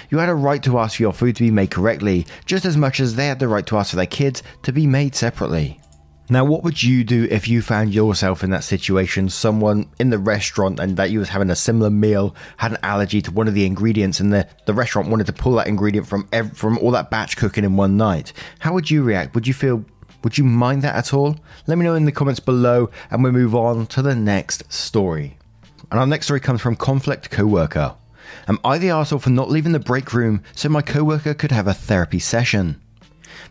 You 0.10 0.19
had 0.19 0.29
a 0.29 0.36
right 0.36 0.62
to 0.63 0.77
ask 0.77 0.98
for 0.98 1.03
your 1.03 1.13
food 1.13 1.36
to 1.38 1.43
be 1.43 1.51
made 1.51 1.72
correctly, 1.72 2.27
just 2.46 2.65
as 2.65 2.77
much 2.77 3.00
as 3.00 3.15
they 3.15 3.27
had 3.27 3.39
the 3.39 3.48
right 3.48 3.65
to 3.65 3.77
ask 3.77 3.89
for 3.89 3.96
their 3.96 4.05
kids 4.05 4.43
to 4.63 4.72
be 4.72 4.86
made 4.86 5.15
separately. 5.15 5.79
Now, 6.32 6.46
what 6.46 6.64
would 6.64 6.84
you 6.84 7.04
do 7.04 7.28
if 7.32 7.48
you 7.48 7.64
found 7.64 7.92
yourself 7.92 8.44
in 8.44 8.52
that 8.52 8.64
situation? 8.64 9.30
Someone 9.30 9.90
in 9.98 10.12
the 10.12 10.20
restaurant 10.20 10.80
and 10.80 10.96
that 10.96 11.10
you 11.10 11.18
was 11.18 11.30
having 11.30 11.50
a 11.50 11.56
similar 11.56 11.90
meal 11.90 12.36
had 12.58 12.74
an 12.74 12.78
allergy 12.84 13.20
to 13.24 13.32
one 13.32 13.48
of 13.48 13.56
the 13.56 13.66
ingredients, 13.66 14.20
and 14.20 14.32
the, 14.32 14.48
the 14.68 14.74
restaurant 14.76 15.10
wanted 15.10 15.26
to 15.26 15.34
pull 15.34 15.54
that 15.54 15.66
ingredient 15.66 16.06
from 16.06 16.30
ev- 16.32 16.56
from 16.56 16.78
all 16.78 16.92
that 16.92 17.10
batch 17.10 17.36
cooking 17.36 17.64
in 17.64 17.78
one 17.78 17.98
night. 17.98 18.32
How 18.60 18.74
would 18.74 18.92
you 18.92 19.02
react? 19.02 19.34
Would 19.34 19.48
you 19.48 19.56
feel? 19.56 19.84
Would 20.24 20.38
you 20.38 20.44
mind 20.44 20.84
that 20.84 20.96
at 20.96 21.16
all? 21.16 21.36
Let 21.66 21.80
me 21.80 21.86
know 21.86 21.96
in 21.96 22.06
the 22.06 22.12
comments 22.12 22.40
below, 22.40 22.92
and 23.10 23.24
we 23.24 23.32
move 23.32 23.56
on 23.56 23.88
to 23.88 24.04
the 24.04 24.14
next 24.14 24.72
story. 24.72 25.36
And 25.90 26.00
our 26.00 26.06
next 26.06 26.28
story 26.28 26.42
comes 26.42 26.62
from 26.62 26.76
Conflict 26.76 27.32
Coworker. 27.32 27.96
Am 28.48 28.60
I 28.64 28.78
the 28.78 28.90
arsehole 28.90 29.20
for 29.22 29.32
not 29.32 29.50
leaving 29.50 29.72
the 29.72 29.80
break 29.80 30.14
room 30.14 30.44
so 30.54 30.70
my 30.70 30.84
coworker 30.84 31.34
could 31.34 31.52
have 31.52 31.68
a 31.68 31.74
therapy 31.74 32.20
session? 32.20 32.80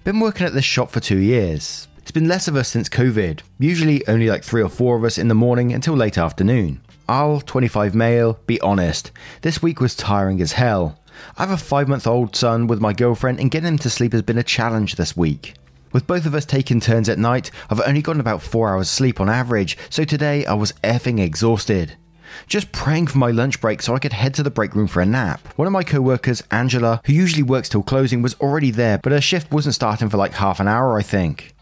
Been 0.05 0.21
working 0.21 0.47
at 0.47 0.53
this 0.53 0.65
shop 0.65 0.91
for 0.91 1.01
two 1.01 1.19
years 1.19 1.88
It's 2.09 2.15
been 2.15 2.27
less 2.27 2.49
of 2.49 2.57
us 2.57 2.71
since 2.71 2.89
COVID, 2.89 3.41
usually 3.59 4.09
only 4.09 4.31
like 4.31 4.43
three 4.43 4.63
or 4.63 4.71
four 4.71 4.97
of 4.97 5.05
us 5.05 5.19
in 5.19 5.29
the 5.29 5.35
morning 5.35 5.75
until 5.75 5.93
late 5.93 6.17
afternoon. 6.17 6.81
I'll, 7.07 7.43
25 7.43 7.95
male, 7.95 8.39
be 8.47 8.59
honest, 8.63 9.13
this 9.43 9.61
week 9.61 9.79
was 9.79 9.95
tiring 9.95 10.41
as 10.41 10.53
hell. 10.53 10.99
I 11.37 11.43
have 11.43 11.51
a 11.51 11.59
five 11.59 11.87
month 11.87 12.07
old 12.07 12.35
son 12.35 12.67
with 12.67 12.81
my 12.81 12.95
girlfriend, 12.95 13.41
and 13.41 13.51
getting 13.51 13.69
him 13.69 13.79
to 13.81 13.91
sleep 13.91 14.15
has 14.15 14.23
been 14.23 14.39
a 14.39 14.43
challenge 14.43 14.95
this 14.95 15.19
week. 15.19 15.57
With 15.93 16.07
both 16.07 16.25
of 16.25 16.35
us 16.35 16.47
taking 16.47 16.81
turns 16.81 17.11
at 17.11 17.19
night, 17.19 17.51
I've 17.69 17.83
only 17.83 18.01
gotten 18.01 18.21
about 18.21 18.41
four 18.41 18.71
hours 18.71 18.89
sleep 18.89 19.21
on 19.21 19.29
average, 19.29 19.77
so 19.91 20.05
today 20.05 20.47
I 20.47 20.55
was 20.55 20.73
effing 20.83 21.21
exhausted. 21.21 21.99
Just 22.47 22.73
praying 22.73 23.09
for 23.09 23.19
my 23.19 23.33
lunch 23.33 23.61
break 23.61 23.83
so 23.83 23.95
I 23.95 23.99
could 23.99 24.15
head 24.15 24.33
to 24.37 24.43
the 24.43 24.51
break 24.51 24.75
room 24.75 24.89
for 24.89 25.03
a 25.03 25.07
nap. 25.07 25.47
One 25.59 25.67
of 25.67 25.73
my 25.73 25.83
co 25.83 26.01
workers, 26.01 26.43
Angela, 26.51 27.03
who 27.05 27.13
usually 27.13 27.43
works 27.43 27.69
till 27.69 27.83
closing, 27.83 28.23
was 28.23 28.35
already 28.41 28.71
there, 28.71 28.97
but 28.97 29.13
her 29.13 29.21
shift 29.21 29.53
wasn't 29.53 29.75
starting 29.75 30.09
for 30.09 30.17
like 30.17 30.33
half 30.33 30.59
an 30.59 30.69
hour, 30.69 30.99
I 30.99 31.03
think. 31.03 31.55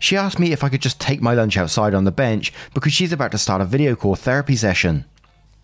She 0.00 0.16
asked 0.16 0.38
me 0.38 0.50
if 0.50 0.64
I 0.64 0.70
could 0.70 0.80
just 0.80 0.98
take 0.98 1.20
my 1.20 1.34
lunch 1.34 1.58
outside 1.58 1.92
on 1.94 2.04
the 2.04 2.10
bench 2.10 2.54
because 2.72 2.92
she's 2.92 3.12
about 3.12 3.32
to 3.32 3.38
start 3.38 3.60
a 3.60 3.66
video 3.66 3.94
call 3.94 4.16
therapy 4.16 4.56
session. 4.56 5.04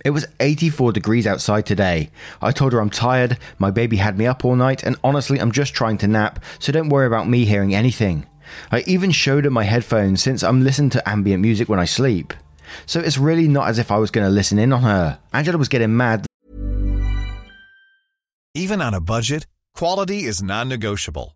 It 0.05 0.11
was 0.11 0.26
84 0.38 0.93
degrees 0.93 1.26
outside 1.26 1.64
today. 1.64 2.11
I 2.43 2.52
told 2.52 2.75
her 2.75 2.81
I'm 2.81 2.90
tired, 2.90 3.38
my 3.59 3.71
baby 3.71 3.97
had 3.97 4.19
me 4.19 4.26
up 4.26 4.45
all 4.45 4.55
night, 4.55 4.83
and 4.85 4.97
honestly, 5.02 5.40
I'm 5.40 5.52
just 5.52 5.75
trying 5.75 5.97
to 5.99 6.07
nap, 6.07 6.45
so 6.59 6.71
don't 6.71 6.90
worry 6.90 7.07
about 7.07 7.28
me 7.28 7.47
hearing 7.47 7.75
anything. 7.75 8.26
I 8.71 8.85
even 8.87 9.11
showed 9.11 9.47
her 9.47 9.50
my 9.50 9.64
headphones 9.64 10.23
since 10.23 10.45
I'm 10.45 10.62
listening 10.62 10.90
to 10.90 11.09
ambient 11.09 11.40
music 11.40 11.71
when 11.71 11.81
I 11.81 11.87
sleep. 11.87 12.35
So 12.85 13.00
it's 13.00 13.16
really 13.16 13.49
not 13.49 13.69
as 13.69 13.78
if 13.78 13.90
I 13.90 13.97
was 13.97 14.11
going 14.11 14.26
to 14.26 14.31
listen 14.31 14.59
in 14.59 14.73
on 14.73 14.83
her. 14.83 15.19
Angela 15.33 15.57
was 15.57 15.69
getting 15.69 15.97
mad. 15.97 16.26
Even 18.55 18.83
on 18.83 18.93
a 18.93 19.00
budget, 19.00 19.47
quality 19.75 20.25
is 20.25 20.43
non 20.43 20.69
negotiable. 20.69 21.36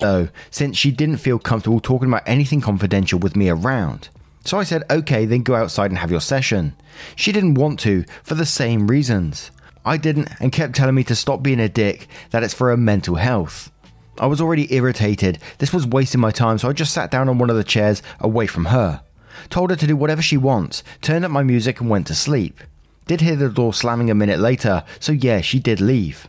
though, 0.00 0.28
since 0.52 0.76
she 0.76 0.92
didn't 0.92 1.16
feel 1.16 1.40
comfortable 1.40 1.80
talking 1.80 2.06
about 2.06 2.22
anything 2.24 2.60
confidential 2.60 3.18
with 3.18 3.34
me 3.34 3.48
around. 3.48 4.08
So 4.44 4.56
I 4.56 4.62
said, 4.62 4.84
okay, 4.88 5.26
then 5.26 5.42
go 5.42 5.56
outside 5.56 5.90
and 5.90 5.98
have 5.98 6.12
your 6.12 6.20
session. 6.20 6.76
She 7.16 7.32
didn't 7.32 7.54
want 7.54 7.80
to, 7.80 8.04
for 8.22 8.36
the 8.36 8.46
same 8.46 8.86
reasons. 8.86 9.50
I 9.84 9.96
didn't, 9.96 10.28
and 10.38 10.52
kept 10.52 10.76
telling 10.76 10.94
me 10.94 11.02
to 11.02 11.16
stop 11.16 11.42
being 11.42 11.58
a 11.58 11.68
dick, 11.68 12.06
that 12.30 12.44
it's 12.44 12.54
for 12.54 12.68
her 12.68 12.76
mental 12.76 13.16
health. 13.16 13.72
I 14.20 14.26
was 14.26 14.40
already 14.40 14.72
irritated, 14.72 15.40
this 15.58 15.72
was 15.72 15.84
wasting 15.84 16.20
my 16.20 16.30
time, 16.30 16.58
so 16.58 16.68
I 16.68 16.74
just 16.74 16.94
sat 16.94 17.10
down 17.10 17.28
on 17.28 17.38
one 17.38 17.50
of 17.50 17.56
the 17.56 17.64
chairs 17.64 18.00
away 18.20 18.46
from 18.46 18.66
her. 18.66 19.02
Told 19.50 19.70
her 19.70 19.76
to 19.76 19.86
do 19.86 19.96
whatever 19.96 20.22
she 20.22 20.36
wants, 20.36 20.84
turned 21.02 21.24
up 21.24 21.32
my 21.32 21.42
music, 21.42 21.80
and 21.80 21.90
went 21.90 22.06
to 22.06 22.14
sleep. 22.14 22.60
Did 23.06 23.20
hear 23.20 23.34
the 23.34 23.48
door 23.48 23.74
slamming 23.74 24.12
a 24.12 24.14
minute 24.14 24.38
later, 24.38 24.84
so 25.00 25.10
yeah, 25.10 25.40
she 25.40 25.58
did 25.58 25.80
leave. 25.80 26.28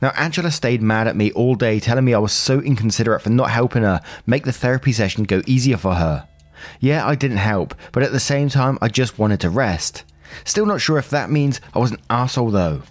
Now, 0.00 0.10
Angela 0.16 0.50
stayed 0.50 0.82
mad 0.82 1.06
at 1.06 1.16
me 1.16 1.32
all 1.32 1.54
day, 1.54 1.80
telling 1.80 2.04
me 2.04 2.14
I 2.14 2.18
was 2.18 2.32
so 2.32 2.60
inconsiderate 2.60 3.22
for 3.22 3.30
not 3.30 3.50
helping 3.50 3.82
her 3.82 4.00
make 4.26 4.44
the 4.44 4.52
therapy 4.52 4.92
session 4.92 5.24
go 5.24 5.42
easier 5.46 5.76
for 5.76 5.94
her. 5.94 6.26
Yeah, 6.80 7.06
I 7.06 7.14
didn't 7.14 7.38
help, 7.38 7.74
but 7.92 8.02
at 8.02 8.12
the 8.12 8.20
same 8.20 8.48
time, 8.48 8.78
I 8.80 8.88
just 8.88 9.18
wanted 9.18 9.40
to 9.40 9.50
rest. 9.50 10.04
Still 10.44 10.66
not 10.66 10.80
sure 10.80 10.98
if 10.98 11.10
that 11.10 11.30
means 11.30 11.60
I 11.74 11.78
was 11.78 11.90
an 11.90 12.00
asshole 12.08 12.50
though. 12.50 12.82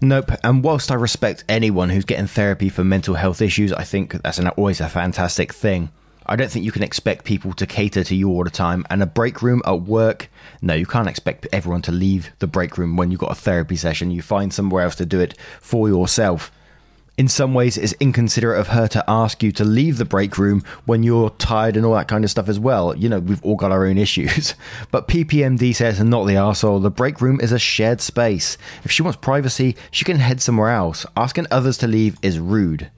Nope, 0.00 0.32
and 0.42 0.62
whilst 0.62 0.90
I 0.90 0.94
respect 0.94 1.44
anyone 1.48 1.88
who's 1.90 2.04
getting 2.04 2.26
therapy 2.26 2.68
for 2.68 2.84
mental 2.84 3.14
health 3.14 3.40
issues, 3.40 3.72
I 3.72 3.84
think 3.84 4.12
that's 4.22 4.38
an, 4.38 4.48
always 4.48 4.80
a 4.80 4.88
fantastic 4.88 5.52
thing. 5.52 5.90
I 6.28 6.34
don't 6.34 6.50
think 6.50 6.64
you 6.64 6.72
can 6.72 6.82
expect 6.82 7.24
people 7.24 7.52
to 7.54 7.66
cater 7.66 8.02
to 8.02 8.14
you 8.14 8.28
all 8.30 8.42
the 8.42 8.50
time. 8.50 8.84
And 8.90 9.02
a 9.02 9.06
break 9.06 9.42
room 9.42 9.62
at 9.64 9.82
work, 9.82 10.28
no, 10.60 10.74
you 10.74 10.86
can't 10.86 11.08
expect 11.08 11.46
everyone 11.52 11.82
to 11.82 11.92
leave 11.92 12.30
the 12.40 12.48
break 12.48 12.76
room 12.76 12.96
when 12.96 13.10
you've 13.10 13.20
got 13.20 13.30
a 13.30 13.36
therapy 13.36 13.76
session. 13.76 14.10
You 14.10 14.22
find 14.22 14.52
somewhere 14.52 14.82
else 14.82 14.96
to 14.96 15.06
do 15.06 15.20
it 15.20 15.38
for 15.60 15.88
yourself. 15.88 16.50
In 17.16 17.28
some 17.28 17.54
ways, 17.54 17.78
it's 17.78 17.94
inconsiderate 17.98 18.60
of 18.60 18.68
her 18.68 18.86
to 18.88 19.04
ask 19.08 19.42
you 19.42 19.50
to 19.52 19.64
leave 19.64 19.96
the 19.96 20.04
break 20.04 20.36
room 20.36 20.62
when 20.84 21.02
you're 21.02 21.30
tired 21.30 21.76
and 21.76 21.86
all 21.86 21.94
that 21.94 22.08
kind 22.08 22.24
of 22.24 22.30
stuff 22.30 22.48
as 22.48 22.60
well. 22.60 22.94
You 22.94 23.08
know, 23.08 23.20
we've 23.20 23.42
all 23.42 23.56
got 23.56 23.72
our 23.72 23.86
own 23.86 23.96
issues. 24.06 24.54
But 24.90 25.08
PPMD 25.08 25.74
says, 25.74 26.02
not 26.02 26.24
the 26.24 26.34
arsehole, 26.34 26.82
the 26.82 26.90
break 26.90 27.22
room 27.22 27.40
is 27.40 27.52
a 27.52 27.58
shared 27.58 28.02
space. 28.02 28.58
If 28.84 28.90
she 28.90 29.02
wants 29.02 29.16
privacy, 29.16 29.76
she 29.90 30.04
can 30.04 30.18
head 30.18 30.42
somewhere 30.42 30.70
else. 30.70 31.06
Asking 31.16 31.46
others 31.50 31.78
to 31.78 31.86
leave 31.86 32.18
is 32.20 32.38
rude. 32.38 32.90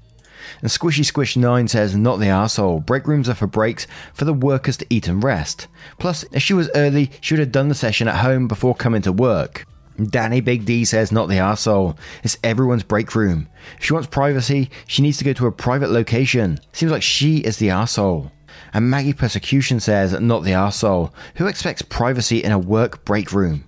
And 0.61 0.71
Squishy 0.71 1.05
Squish 1.05 1.37
9 1.37 1.69
says, 1.69 1.97
Not 1.97 2.19
the 2.19 2.27
arsehole. 2.27 2.85
Break 2.85 3.07
rooms 3.07 3.29
are 3.29 3.35
for 3.35 3.47
breaks 3.47 3.87
for 4.13 4.25
the 4.25 4.33
workers 4.33 4.77
to 4.79 4.87
eat 4.91 5.09
and 5.09 5.23
rest. 5.23 5.69
Plus, 5.99 6.25
if 6.33 6.43
she 6.43 6.55
was 6.55 6.71
early, 6.75 7.11
she 7.21 7.35
would 7.35 7.41
have 7.41 7.53
done 7.53 7.69
the 7.69 7.75
session 7.75 8.09
at 8.09 8.17
home 8.17 8.49
before 8.49 8.75
coming 8.75 9.03
to 9.03 9.13
work. 9.13 9.67
Danny 10.11 10.41
Big 10.41 10.65
D 10.65 10.85
says, 10.85 11.11
Not 11.11 11.29
the 11.29 11.37
arsehole. 11.37 11.99
It's 12.23 12.39
everyone's 12.45 12.85
break 12.85 13.15
room. 13.15 13.49
If 13.79 13.85
she 13.85 13.93
wants 13.93 14.09
privacy, 14.09 14.71
she 14.87 15.03
needs 15.03 15.19
to 15.19 15.25
go 15.25 15.33
to 15.33 15.47
a 15.47 15.53
private 15.53 15.91
location. 15.91 16.59
Seems 16.73 16.93
like 16.93 17.03
she 17.03 17.39
is 17.39 17.57
the 17.57 17.69
arsehole. 17.69 18.31
And 18.73 18.91
Maggie 18.91 19.13
Persecution 19.13 19.81
says, 19.81 20.19
Not 20.21 20.45
the 20.45 20.53
arsehole. 20.53 21.13
Who 21.37 21.47
expects 21.47 21.83
privacy 21.83 22.43
in 22.43 22.53
a 22.53 22.59
work 22.59 23.05
break 23.05 23.33
room? 23.33 23.65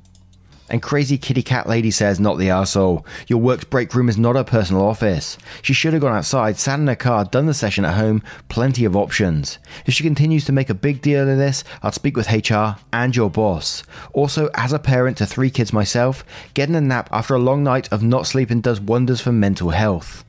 And 0.70 0.80
crazy 0.80 1.18
kitty 1.18 1.42
cat 1.42 1.68
lady 1.68 1.90
says, 1.90 2.20
not 2.20 2.38
the 2.38 2.46
arsehole. 2.46 3.04
Your 3.26 3.40
work's 3.40 3.64
break 3.64 3.92
room 3.92 4.08
is 4.08 4.16
not 4.16 4.36
her 4.36 4.44
personal 4.44 4.86
office. 4.86 5.36
She 5.62 5.72
should 5.72 5.92
have 5.92 6.02
gone 6.02 6.16
outside, 6.16 6.58
sat 6.58 6.78
in 6.78 6.86
her 6.86 6.94
car, 6.94 7.24
done 7.24 7.46
the 7.46 7.54
session 7.54 7.84
at 7.84 7.96
home, 7.96 8.22
plenty 8.48 8.84
of 8.84 8.94
options. 8.94 9.58
If 9.84 9.94
she 9.94 10.04
continues 10.04 10.44
to 10.44 10.52
make 10.52 10.70
a 10.70 10.74
big 10.74 11.02
deal 11.02 11.28
of 11.28 11.38
this, 11.38 11.64
I'll 11.82 11.90
speak 11.90 12.16
with 12.16 12.30
HR 12.30 12.76
and 12.92 13.16
your 13.16 13.30
boss. 13.30 13.82
Also, 14.12 14.48
as 14.54 14.72
a 14.72 14.78
parent 14.78 15.18
to 15.18 15.26
three 15.26 15.50
kids 15.50 15.72
myself, 15.72 16.24
getting 16.54 16.76
a 16.76 16.80
nap 16.80 17.08
after 17.10 17.34
a 17.34 17.40
long 17.40 17.64
night 17.64 17.92
of 17.92 18.04
not 18.04 18.28
sleeping 18.28 18.60
does 18.60 18.80
wonders 18.80 19.20
for 19.20 19.32
mental 19.32 19.70
health. 19.70 20.24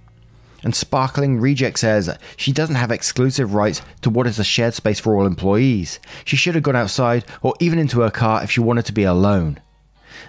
And 0.64 0.76
Sparkling 0.76 1.40
Reject 1.40 1.78
says 1.80 2.18
she 2.36 2.52
doesn't 2.52 2.76
have 2.76 2.92
exclusive 2.92 3.54
rights 3.54 3.82
to 4.02 4.10
what 4.10 4.28
is 4.28 4.40
a 4.40 4.44
shared 4.44 4.74
space 4.74 5.00
for 5.00 5.16
all 5.16 5.26
employees. 5.26 6.00
She 6.26 6.36
should 6.36 6.56
have 6.56 6.64
gone 6.64 6.76
outside 6.76 7.26
or 7.44 7.54
even 7.60 7.78
into 7.78 8.02
her 8.02 8.12
car 8.12 8.44
if 8.44 8.52
she 8.52 8.60
wanted 8.60 8.86
to 8.86 8.94
be 8.94 9.04
alone. 9.04 9.60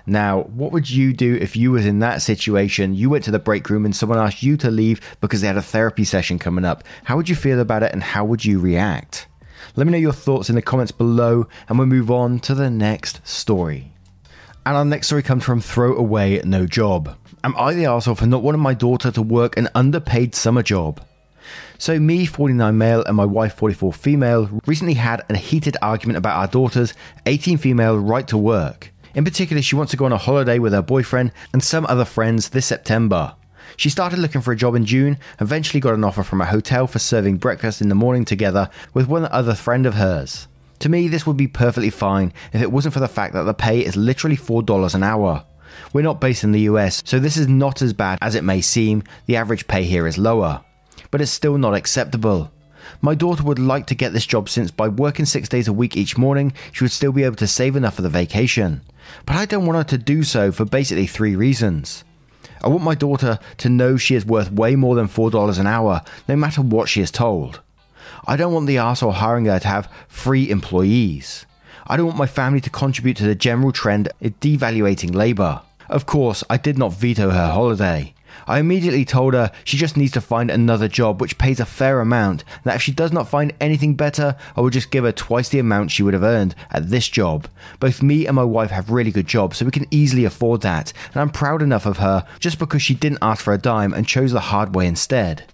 Now, 0.07 0.43
what 0.43 0.73
would 0.73 0.91
you 0.91 1.13
do 1.13 1.37
if 1.37 1.57
you 1.57 1.73
was 1.73 1.87
in 1.87 2.01
that 2.01 2.23
situation? 2.23 2.95
You 2.95 3.11
went 3.11 3.25
to 3.25 3.31
the 3.31 3.39
break 3.39 3.69
room 3.71 3.85
and 3.85 3.95
someone 3.95 4.19
asked 4.19 4.43
you 4.43 4.57
to 4.59 4.71
leave 4.71 5.01
because 5.21 5.41
they 5.41 5.47
had 5.47 5.57
a 5.57 5.63
therapy 5.63 6.05
session 6.05 6.39
coming 6.39 6.65
up. 6.65 6.85
How 7.05 7.17
would 7.17 7.29
you 7.29 7.35
feel 7.35 7.61
about 7.61 7.83
it 7.83 7.93
and 7.93 8.03
how 8.03 8.25
would 8.25 8.45
you 8.45 8.59
react? 8.59 9.27
Let 9.77 9.87
me 9.87 9.93
know 9.93 9.99
your 9.99 10.13
thoughts 10.13 10.49
in 10.49 10.57
the 10.57 10.63
comments 10.63 10.93
below 10.93 11.47
and 11.69 11.79
we'll 11.79 11.87
move 11.87 12.11
on 12.11 12.41
to 12.41 12.55
the 12.55 12.71
next 12.71 13.27
story. 13.27 13.93
And 14.65 14.77
our 14.77 14.85
next 14.85 15.09
story 15.09 15.23
comes 15.23 15.45
from 15.45 15.61
Throw 15.61 15.97
Away 15.97 16.41
No 16.45 16.67
Job. 16.67 17.17
Am 17.45 17.57
I 17.57 17.75
the 17.75 17.87
asshole 17.87 18.15
for 18.15 18.27
not 18.27 18.43
wanting 18.43 18.61
my 18.61 18.75
daughter 18.75 19.11
to 19.11 19.23
work 19.23 19.57
an 19.57 19.69
underpaid 19.75 20.35
summer 20.35 20.63
job? 20.63 21.05
So, 21.77 21.99
me, 21.99 22.27
49 22.27 22.79
male, 22.79 23.03
and 23.05 23.17
my 23.17 23.25
wife, 23.25 23.55
44 23.55 23.93
female, 23.93 24.61
recently 24.67 24.95
had 24.95 25.25
a 25.29 25.37
heated 25.37 25.77
argument 25.83 26.19
about 26.19 26.37
our 26.37 26.47
daughter's 26.47 26.95
18 27.27 27.59
female 27.59 27.99
right 27.99 28.29
to 28.29 28.39
work. 28.39 28.92
In 29.15 29.25
particular, 29.25 29.61
she 29.63 29.77
wants 29.77 29.91
to 29.91 29.97
go 29.97 30.07
on 30.07 30.13
a 30.13 30.19
holiday 30.19 30.59
with 30.59 30.73
her 30.73 30.83
boyfriend 30.83 31.33
and 31.53 31.63
some 31.63 31.87
other 31.87 32.05
friends 32.05 32.49
this 32.49 32.67
September. 32.67 33.35
She 33.77 33.91
started 33.91 34.19
looking 34.19 34.41
for 34.41 34.53
a 34.53 34.57
job 34.57 34.75
in 34.75 34.85
June, 34.85 35.19
eventually 35.41 35.81
got 35.81 35.95
an 35.95 36.05
offer 36.05 36.23
from 36.23 36.41
a 36.41 36.47
hotel 36.47 36.87
for 36.87 36.99
serving 36.99 37.39
breakfast 37.39 37.81
in 37.81 37.89
the 37.89 37.95
morning 37.95 38.25
together 38.25 38.71
with 38.95 39.09
one 39.09 39.27
other 39.27 39.55
friend 39.55 39.87
of 39.87 39.95
hers. 39.95 40.49
To 40.81 40.89
me, 40.89 41.09
this 41.09 41.27
would 41.27 41.37
be 41.37 41.47
perfectly 41.47 41.91
fine 41.91 42.33
if 42.53 42.61
it 42.61 42.73
wasn't 42.73 42.95
for 42.95 43.01
the 43.01 43.09
fact 43.09 43.35
that 43.35 43.45
the 43.45 43.55
pay 43.55 43.81
is 43.81 43.97
literally 43.97 44.37
$4 44.37 44.95
an 44.95 45.03
hour. 45.03 45.45
We're 45.93 46.03
not 46.03 46.21
based 46.21 46.45
in 46.45 46.53
the 46.53 46.63
US, 46.63 47.03
so 47.07 47.19
this 47.19 47.37
is 47.37 47.49
not 47.49 47.83
as 47.83 47.93
bad 47.93 48.19
as 48.21 48.35
it 48.35 48.45
may 48.45 48.61
seem, 48.61 49.05
the 49.27 49.37
average 49.37 49.69
pay 49.69 49.85
here 49.85 50.07
is 50.07 50.19
lower. 50.19 50.63
But 51.11 51.21
it's 51.21 51.31
still 51.31 51.59
not 51.59 51.75
acceptable. 51.75 52.51
My 53.01 53.15
daughter 53.15 53.45
would 53.45 53.59
like 53.59 53.87
to 53.87 53.95
get 53.95 54.13
this 54.13 54.27
job 54.27 54.49
since 54.49 54.71
by 54.71 54.89
working 54.89 55.25
six 55.25 55.49
days 55.49 55.69
a 55.69 55.73
week 55.73 55.97
each 55.97 56.19
morning, 56.19 56.53
she 56.73 56.85
would 56.85 56.91
still 56.93 57.13
be 57.13 57.23
able 57.23 57.37
to 57.37 57.47
save 57.47 57.77
enough 57.77 57.95
for 57.95 58.03
the 58.03 58.09
vacation. 58.09 58.83
But 59.27 59.37
I 59.37 59.47
don't 59.47 59.67
want 59.67 59.79
her 59.79 59.97
to 59.97 59.99
do 59.99 60.23
so 60.23 60.53
for 60.53 60.65
basically 60.65 61.07
three 61.07 61.37
reasons. 61.37 62.05
I 62.63 62.69
want 62.69 62.85
my 62.85 62.95
daughter 62.95 63.39
to 63.59 63.69
know 63.69 63.97
she 63.97 64.15
is 64.15 64.25
worth 64.25 64.53
way 64.53 64.77
more 64.77 64.95
than 64.95 65.09
$4 65.09 65.59
an 65.59 65.67
hour, 65.67 66.03
no 66.29 66.37
matter 66.37 66.63
what 66.63 66.89
she 66.89 67.01
is 67.01 67.11
told. 67.11 67.61
I 68.27 68.37
don't 68.37 68.53
want 68.53 68.67
the 68.67 68.77
arsehole 68.77 69.15
hiring 69.15 69.47
her 69.47 69.59
to 69.59 69.69
have 69.69 69.91
free 70.09 70.49
employees. 70.49 71.45
I 71.87 71.97
don't 71.97 72.07
want 72.07 72.19
my 72.19 72.27
family 72.27 72.61
to 72.61 72.71
contribute 72.71 73.17
to 73.17 73.27
the 73.27 73.35
general 73.35 73.73
trend 73.73 74.09
of 74.21 74.39
devaluating 74.41 75.15
labour. 75.15 75.63
Of 75.89 76.07
course, 76.07 76.45
I 76.49 76.57
did 76.57 76.79
not 76.79 76.93
veto 76.93 77.31
her 77.31 77.49
holiday. 77.49 78.15
I 78.47 78.59
immediately 78.59 79.05
told 79.05 79.35
her 79.35 79.51
she 79.65 79.77
just 79.77 79.97
needs 79.97 80.13
to 80.13 80.21
find 80.21 80.51
another 80.51 80.89
job 80.89 81.21
which 81.21 81.39
pays 81.39 81.61
a 81.61 81.65
fair 81.65 82.01
amount, 82.01 82.45
that 82.65 82.77
if 82.77 82.83
she 82.83 82.93
does 82.93 83.13
not 83.13 83.29
find 83.29 83.53
anything 83.61 83.95
better, 83.95 84.37
I 84.57 84.61
will 84.61 84.71
just 84.71 84.91
give 84.91 85.05
her 85.05 85.13
twice 85.13 85.49
the 85.49 85.59
amount 85.59 85.91
she 85.91 86.03
would 86.03 86.15
have 86.15 86.23
earned 86.23 86.55
at 86.71 86.91
this 86.91 87.09
job. 87.09 87.49
Both 87.81 88.03
me 88.03 88.27
and 88.27 88.37
my 88.37 88.45
wife 88.45 88.71
have 88.71 88.91
really 88.91 89.11
good 89.11 89.27
jobs, 89.27 89.57
so 89.59 89.65
we 89.65 89.71
can 89.71 89.87
easily 89.91 90.25
afford 90.25 90.61
that, 90.63 90.93
and 91.13 91.21
I'm 91.21 91.31
proud 91.31 91.63
enough 91.63 91.87
of 91.87 91.99
her 91.99 92.27
just 92.39 92.59
because 92.59 92.83
she 92.83 92.95
didn't 92.95 93.19
ask 93.23 93.43
for 93.43 93.53
a 93.53 93.59
dime 93.59 93.93
and 93.93 94.07
chose 94.07 94.33
the 94.33 94.41
hard 94.41 94.75
way 94.75 94.87
instead. 94.87 95.45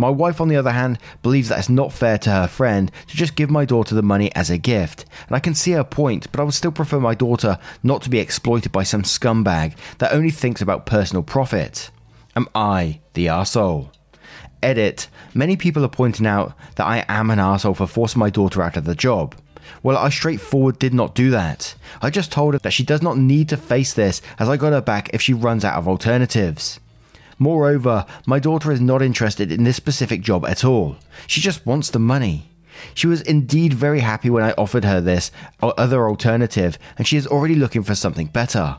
My 0.00 0.08
wife, 0.08 0.40
on 0.40 0.48
the 0.48 0.56
other 0.56 0.72
hand, 0.72 0.98
believes 1.22 1.50
that 1.50 1.58
it's 1.58 1.68
not 1.68 1.92
fair 1.92 2.16
to 2.16 2.30
her 2.30 2.46
friend 2.46 2.90
to 3.08 3.16
just 3.18 3.36
give 3.36 3.50
my 3.50 3.66
daughter 3.66 3.94
the 3.94 4.00
money 4.00 4.34
as 4.34 4.48
a 4.48 4.56
gift. 4.56 5.04
And 5.26 5.36
I 5.36 5.40
can 5.40 5.54
see 5.54 5.72
her 5.72 5.84
point, 5.84 6.32
but 6.32 6.40
I 6.40 6.44
would 6.44 6.54
still 6.54 6.72
prefer 6.72 6.98
my 6.98 7.14
daughter 7.14 7.58
not 7.82 8.00
to 8.02 8.08
be 8.08 8.18
exploited 8.18 8.72
by 8.72 8.82
some 8.82 9.02
scumbag 9.02 9.76
that 9.98 10.14
only 10.14 10.30
thinks 10.30 10.62
about 10.62 10.86
personal 10.86 11.22
profit. 11.22 11.90
Am 12.36 12.48
I 12.54 13.00
the 13.14 13.26
arsehole? 13.26 13.90
Edit. 14.62 15.08
Many 15.34 15.56
people 15.56 15.84
are 15.84 15.88
pointing 15.88 16.26
out 16.26 16.52
that 16.76 16.86
I 16.86 17.04
am 17.08 17.30
an 17.30 17.38
arsehole 17.38 17.76
for 17.76 17.86
forcing 17.86 18.20
my 18.20 18.30
daughter 18.30 18.62
out 18.62 18.76
of 18.76 18.84
the 18.84 18.94
job. 18.94 19.34
Well, 19.82 19.96
I 19.96 20.10
straightforward 20.10 20.78
did 20.78 20.94
not 20.94 21.14
do 21.14 21.30
that. 21.30 21.74
I 22.02 22.10
just 22.10 22.32
told 22.32 22.54
her 22.54 22.60
that 22.60 22.72
she 22.72 22.82
does 22.82 23.02
not 23.02 23.18
need 23.18 23.48
to 23.48 23.56
face 23.56 23.92
this 23.92 24.20
as 24.38 24.48
I 24.48 24.56
got 24.56 24.72
her 24.72 24.80
back 24.80 25.10
if 25.12 25.22
she 25.22 25.32
runs 25.32 25.64
out 25.64 25.76
of 25.76 25.88
alternatives. 25.88 26.80
Moreover, 27.38 28.04
my 28.26 28.38
daughter 28.38 28.70
is 28.70 28.80
not 28.80 29.02
interested 29.02 29.50
in 29.50 29.64
this 29.64 29.76
specific 29.76 30.20
job 30.20 30.44
at 30.46 30.64
all. 30.64 30.96
She 31.26 31.40
just 31.40 31.64
wants 31.64 31.90
the 31.90 31.98
money. 31.98 32.50
She 32.94 33.06
was 33.06 33.22
indeed 33.22 33.72
very 33.72 34.00
happy 34.00 34.30
when 34.30 34.44
I 34.44 34.52
offered 34.52 34.84
her 34.84 35.00
this 35.00 35.30
or 35.62 35.78
other 35.78 36.06
alternative, 36.06 36.78
and 36.98 37.06
she 37.06 37.16
is 37.16 37.26
already 37.26 37.54
looking 37.54 37.82
for 37.82 37.94
something 37.94 38.26
better. 38.26 38.78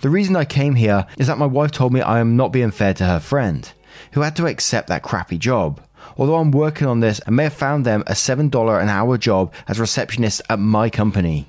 The 0.00 0.10
reason 0.10 0.36
I 0.36 0.44
came 0.44 0.76
here 0.76 1.06
is 1.16 1.26
that 1.26 1.38
my 1.38 1.46
wife 1.46 1.72
told 1.72 1.92
me 1.92 2.00
I 2.00 2.20
am 2.20 2.36
not 2.36 2.52
being 2.52 2.70
fair 2.70 2.94
to 2.94 3.04
her 3.04 3.18
friend, 3.18 3.70
who 4.12 4.20
had 4.20 4.36
to 4.36 4.46
accept 4.46 4.88
that 4.88 5.02
crappy 5.02 5.38
job. 5.38 5.80
Although 6.16 6.36
I'm 6.36 6.52
working 6.52 6.86
on 6.86 7.00
this, 7.00 7.20
I 7.26 7.30
may 7.30 7.44
have 7.44 7.52
found 7.52 7.84
them 7.84 8.04
a 8.06 8.12
$7 8.12 8.82
an 8.82 8.88
hour 8.88 9.18
job 9.18 9.52
as 9.66 9.80
receptionist 9.80 10.40
at 10.48 10.60
my 10.60 10.88
company. 10.88 11.48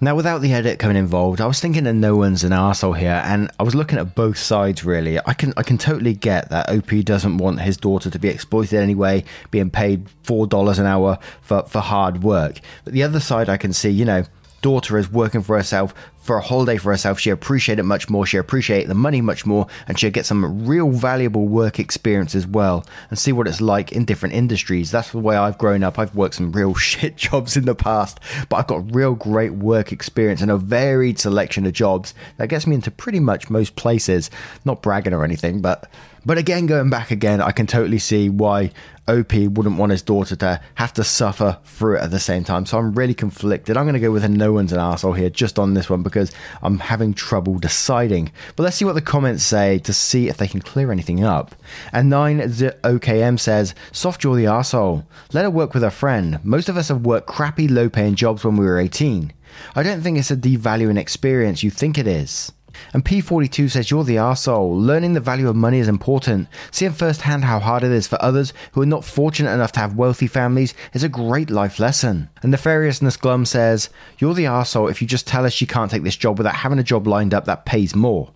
Now, 0.00 0.16
without 0.16 0.40
the 0.40 0.54
edit 0.54 0.78
coming 0.78 0.96
involved, 0.96 1.40
I 1.40 1.46
was 1.46 1.60
thinking 1.60 1.84
that 1.84 1.92
no 1.92 2.16
one's 2.16 2.42
an 2.44 2.52
asshole 2.52 2.94
here, 2.94 3.22
and 3.24 3.50
I 3.60 3.62
was 3.62 3.74
looking 3.74 3.98
at 3.98 4.14
both 4.14 4.36
sides 4.36 4.84
really. 4.84 5.20
I 5.24 5.32
can 5.34 5.52
I 5.56 5.62
can 5.62 5.78
totally 5.78 6.14
get 6.14 6.48
that 6.48 6.70
OP 6.70 7.04
doesn't 7.04 7.38
want 7.38 7.60
his 7.60 7.76
daughter 7.76 8.10
to 8.10 8.18
be 8.18 8.28
exploited 8.28 8.80
anyway, 8.80 9.22
being 9.52 9.70
paid 9.70 10.08
four 10.24 10.48
dollars 10.48 10.80
an 10.80 10.86
hour 10.86 11.18
for, 11.42 11.62
for 11.64 11.78
hard 11.80 12.24
work. 12.24 12.58
But 12.84 12.94
the 12.94 13.04
other 13.04 13.20
side 13.20 13.48
I 13.48 13.58
can 13.58 13.72
see, 13.72 13.90
you 13.90 14.04
know, 14.04 14.24
daughter 14.62 14.96
is 14.96 15.10
working 15.10 15.42
for 15.42 15.56
herself 15.56 15.94
for 16.22 16.36
a 16.36 16.40
holiday 16.40 16.76
for 16.76 16.92
herself, 16.92 17.18
she 17.18 17.30
appreciate 17.30 17.78
it 17.78 17.82
much 17.82 18.08
more. 18.08 18.24
She 18.24 18.36
appreciate 18.36 18.86
the 18.86 18.94
money 18.94 19.20
much 19.20 19.44
more, 19.44 19.66
and 19.88 19.98
she'll 19.98 20.10
get 20.10 20.24
some 20.24 20.66
real 20.66 20.90
valuable 20.90 21.48
work 21.48 21.78
experience 21.80 22.34
as 22.34 22.46
well, 22.46 22.86
and 23.10 23.18
see 23.18 23.32
what 23.32 23.48
it's 23.48 23.60
like 23.60 23.90
in 23.92 24.04
different 24.04 24.34
industries. 24.34 24.92
That's 24.92 25.10
the 25.10 25.18
way 25.18 25.36
I've 25.36 25.58
grown 25.58 25.82
up. 25.82 25.98
I've 25.98 26.14
worked 26.14 26.36
some 26.36 26.52
real 26.52 26.74
shit 26.76 27.16
jobs 27.16 27.56
in 27.56 27.64
the 27.64 27.74
past, 27.74 28.20
but 28.48 28.56
I've 28.56 28.66
got 28.68 28.94
real 28.94 29.14
great 29.14 29.54
work 29.54 29.92
experience 29.92 30.40
and 30.40 30.50
a 30.50 30.56
varied 30.56 31.18
selection 31.18 31.66
of 31.66 31.72
jobs 31.72 32.14
that 32.36 32.48
gets 32.48 32.66
me 32.66 32.76
into 32.76 32.90
pretty 32.90 33.20
much 33.20 33.50
most 33.50 33.74
places. 33.74 34.30
Not 34.64 34.80
bragging 34.80 35.12
or 35.12 35.24
anything, 35.24 35.60
but 35.60 35.90
but 36.24 36.38
again, 36.38 36.66
going 36.66 36.90
back 36.90 37.10
again, 37.10 37.40
I 37.40 37.52
can 37.52 37.66
totally 37.66 37.98
see 37.98 38.28
why 38.28 38.70
OP 39.08 39.32
wouldn't 39.32 39.78
want 39.78 39.90
his 39.90 40.02
daughter 40.02 40.36
to 40.36 40.60
have 40.76 40.92
to 40.92 41.02
suffer 41.02 41.58
through 41.64 41.96
it 41.96 42.02
at 42.02 42.10
the 42.12 42.20
same 42.20 42.44
time. 42.44 42.64
So 42.66 42.78
I'm 42.78 42.92
really 42.92 43.14
conflicted. 43.14 43.76
I'm 43.76 43.84
going 43.84 43.94
to 43.94 44.00
go 44.00 44.12
with 44.12 44.24
a 44.24 44.28
no 44.28 44.52
one's 44.52 44.72
an 44.72 44.78
asshole 44.78 45.14
here 45.14 45.30
just 45.30 45.58
on 45.58 45.74
this 45.74 45.90
one 45.90 46.02
because 46.02 46.32
I'm 46.62 46.78
having 46.78 47.12
trouble 47.12 47.58
deciding. 47.58 48.30
But 48.54 48.62
let's 48.62 48.76
see 48.76 48.84
what 48.84 48.94
the 48.94 49.00
comments 49.00 49.42
say 49.42 49.78
to 49.80 49.92
see 49.92 50.28
if 50.28 50.36
they 50.36 50.46
can 50.46 50.60
clear 50.60 50.92
anything 50.92 51.24
up. 51.24 51.54
And 51.92 52.12
9OKM 52.12 53.40
says, 53.40 53.74
Soft 53.90 54.20
jaw 54.20 54.34
the 54.34 54.46
asshole. 54.46 55.04
Let 55.32 55.44
her 55.44 55.50
work 55.50 55.74
with 55.74 55.82
her 55.82 55.90
friend. 55.90 56.38
Most 56.44 56.68
of 56.68 56.76
us 56.76 56.88
have 56.88 57.04
worked 57.04 57.26
crappy, 57.26 57.66
low 57.66 57.88
paying 57.88 58.14
jobs 58.14 58.44
when 58.44 58.56
we 58.56 58.64
were 58.64 58.78
18. 58.78 59.32
I 59.74 59.82
don't 59.82 60.00
think 60.00 60.18
it's 60.18 60.30
a 60.30 60.36
devaluing 60.36 60.98
experience 60.98 61.62
you 61.62 61.70
think 61.70 61.98
it 61.98 62.06
is. 62.06 62.52
And 62.92 63.04
P42 63.04 63.70
says 63.70 63.90
you're 63.90 64.04
the 64.04 64.16
arsehole. 64.16 64.80
Learning 64.80 65.12
the 65.12 65.20
value 65.20 65.48
of 65.48 65.56
money 65.56 65.78
is 65.78 65.88
important. 65.88 66.48
Seeing 66.70 66.92
firsthand 66.92 67.44
how 67.44 67.58
hard 67.58 67.82
it 67.82 67.92
is 67.92 68.06
for 68.06 68.20
others 68.22 68.52
who 68.72 68.82
are 68.82 68.86
not 68.86 69.04
fortunate 69.04 69.52
enough 69.52 69.72
to 69.72 69.80
have 69.80 69.96
wealthy 69.96 70.26
families 70.26 70.74
is 70.92 71.02
a 71.02 71.08
great 71.08 71.50
life 71.50 71.78
lesson. 71.78 72.28
And 72.42 72.52
Nefariousness 72.52 73.18
Glum 73.18 73.44
says, 73.44 73.90
You're 74.18 74.34
the 74.34 74.44
arsehole 74.44 74.90
if 74.90 75.00
you 75.00 75.08
just 75.08 75.26
tell 75.26 75.44
her 75.44 75.50
she 75.50 75.66
can't 75.66 75.90
take 75.90 76.02
this 76.02 76.16
job 76.16 76.38
without 76.38 76.56
having 76.56 76.78
a 76.78 76.84
job 76.84 77.06
lined 77.06 77.34
up 77.34 77.44
that 77.46 77.64
pays 77.64 77.94
more. 77.94 78.32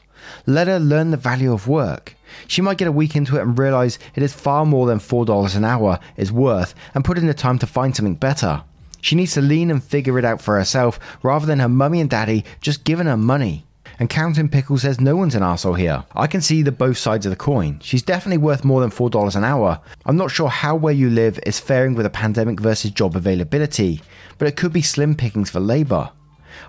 Let 0.46 0.66
her 0.66 0.79
learn 0.79 1.11
the 1.11 1.16
value 1.16 1.53
of 1.53 1.68
work. 1.68 2.16
She 2.46 2.62
might 2.62 2.79
get 2.79 2.88
a 2.88 2.92
week 2.92 3.16
into 3.16 3.37
it 3.37 3.42
and 3.42 3.59
realize 3.59 3.99
it 4.14 4.22
is 4.22 4.33
far 4.33 4.66
more 4.66 4.87
than 4.87 4.99
$4 4.99 5.57
an 5.57 5.64
hour 5.64 6.01
is 6.16 6.33
worth 6.33 6.75
and 6.94 7.05
put 7.05 7.18
in 7.18 7.27
the 7.27 7.35
time 7.35 7.59
to 7.61 7.66
find 7.66 7.94
something 7.94 8.14
better. 8.14 8.64
She 9.01 9.14
needs 9.14 9.35
to 9.35 9.40
lean 9.40 9.70
and 9.70 9.83
figure 9.83 10.18
it 10.18 10.25
out 10.25 10.40
for 10.40 10.57
herself 10.57 10.99
rather 11.22 11.46
than 11.46 11.61
her 11.61 11.68
mummy 11.68 12.01
and 12.01 12.11
daddy 12.11 12.44
just 12.61 12.85
giving 12.85 13.07
her 13.07 13.16
money. 13.16 13.65
And 13.98 14.11
Counting 14.11 14.48
Pickle 14.48 14.78
says 14.78 15.00
no 15.00 15.16
one's 15.16 15.35
an 15.35 15.42
asshole 15.42 15.74
here. 15.74 16.04
I 16.14 16.26
can 16.26 16.42
see 16.42 16.62
the 16.62 16.72
both 16.72 16.98
sides 16.98 17.24
of 17.24 17.30
the 17.30 17.37
coin. 17.37 17.80
She's 17.82 18.02
definitely 18.02 18.38
worth 18.38 18.64
more 18.64 18.80
than 18.80 18.90
$4 18.90 19.35
an 19.35 19.44
hour. 19.44 19.80
I'm 20.04 20.16
not 20.16 20.30
sure 20.30 20.48
how 20.48 20.76
where 20.76 20.92
you 20.92 21.09
live 21.09 21.40
is 21.46 21.61
faring 21.61 21.94
with 21.94 22.04
a 22.04 22.11
pandemic 22.11 22.61
versus 22.61 22.90
job 22.90 23.16
availability, 23.16 24.02
but 24.38 24.48
it 24.48 24.56
could 24.56 24.72
be 24.72 24.82
slim 24.82 25.14
pickings 25.14 25.50
for 25.50 25.61
labour. 25.61 26.11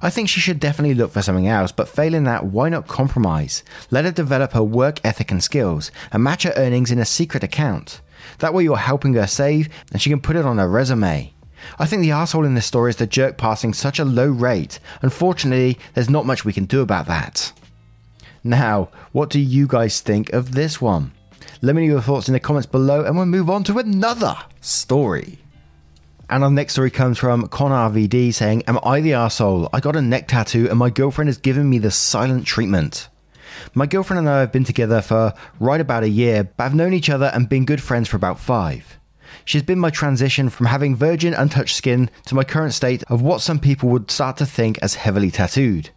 I 0.01 0.09
think 0.09 0.29
she 0.29 0.39
should 0.39 0.59
definitely 0.59 0.95
look 0.95 1.11
for 1.11 1.21
something 1.21 1.47
else, 1.47 1.71
but 1.71 1.89
failing 1.89 2.23
that, 2.25 2.45
why 2.45 2.69
not 2.69 2.87
compromise? 2.87 3.63
Let 3.89 4.05
her 4.05 4.11
develop 4.11 4.53
her 4.53 4.63
work 4.63 4.99
ethic 5.03 5.31
and 5.31 5.43
skills, 5.43 5.91
and 6.11 6.23
match 6.23 6.43
her 6.43 6.53
earnings 6.55 6.91
in 6.91 6.99
a 6.99 7.05
secret 7.05 7.43
account. 7.43 8.01
That 8.39 8.53
way 8.53 8.63
you're 8.63 8.77
helping 8.77 9.13
her 9.15 9.27
save, 9.27 9.69
and 9.91 10.01
she 10.01 10.09
can 10.09 10.21
put 10.21 10.35
it 10.35 10.45
on 10.45 10.57
her 10.57 10.67
resume. 10.67 11.33
I 11.79 11.85
think 11.85 12.01
the 12.01 12.11
asshole 12.11 12.45
in 12.45 12.55
this 12.55 12.65
story 12.65 12.89
is 12.89 12.97
the 12.97 13.07
jerk 13.07 13.37
passing 13.37 13.73
such 13.73 13.99
a 13.99 14.05
low 14.05 14.27
rate. 14.27 14.79
Unfortunately, 15.01 15.77
there's 15.93 16.09
not 16.09 16.25
much 16.25 16.45
we 16.45 16.53
can 16.53 16.65
do 16.65 16.81
about 16.81 17.07
that. 17.07 17.51
Now, 18.43 18.89
what 19.11 19.29
do 19.29 19.39
you 19.39 19.67
guys 19.67 20.01
think 20.01 20.31
of 20.31 20.53
this 20.53 20.79
one? 20.79 21.11
Let 21.61 21.75
me 21.75 21.87
know 21.87 21.93
your 21.93 22.01
thoughts 22.01 22.27
in 22.27 22.33
the 22.33 22.39
comments 22.39 22.67
below 22.67 23.03
and 23.03 23.15
we'll 23.15 23.25
move 23.25 23.49
on 23.49 23.63
to 23.65 23.79
another 23.79 24.37
story. 24.61 25.39
And 26.29 26.43
our 26.43 26.51
next 26.51 26.73
story 26.73 26.91
comes 26.91 27.17
from 27.17 27.47
Connor 27.47 27.89
VD 27.93 28.33
saying, 28.33 28.63
Am 28.67 28.79
I 28.83 29.01
the 29.01 29.13
asshole? 29.13 29.69
I 29.71 29.79
got 29.79 29.95
a 29.95 30.01
neck 30.01 30.27
tattoo 30.27 30.67
and 30.69 30.77
my 30.77 30.89
girlfriend 30.89 31.29
has 31.29 31.37
given 31.37 31.69
me 31.69 31.79
the 31.79 31.91
silent 31.91 32.45
treatment. 32.45 33.07
My 33.73 33.85
girlfriend 33.85 34.19
and 34.19 34.29
I 34.29 34.41
have 34.41 34.51
been 34.51 34.63
together 34.63 35.01
for 35.01 35.33
right 35.59 35.81
about 35.81 36.03
a 36.03 36.09
year, 36.09 36.43
but 36.43 36.65
I've 36.65 36.75
known 36.75 36.93
each 36.93 37.09
other 37.09 37.31
and 37.33 37.49
been 37.49 37.65
good 37.65 37.81
friends 37.81 38.07
for 38.07 38.17
about 38.17 38.39
five. 38.39 38.96
She's 39.47 39.63
been 39.63 39.79
my 39.79 39.91
transition 39.91 40.49
from 40.49 40.65
having 40.65 40.93
virgin, 40.93 41.33
untouched 41.33 41.77
skin 41.77 42.09
to 42.25 42.35
my 42.35 42.43
current 42.43 42.73
state 42.73 43.01
of 43.07 43.21
what 43.21 43.39
some 43.39 43.59
people 43.59 43.87
would 43.87 44.11
start 44.11 44.35
to 44.37 44.45
think 44.45 44.77
as 44.79 44.95
heavily 44.95 45.31
tattooed. 45.31 45.91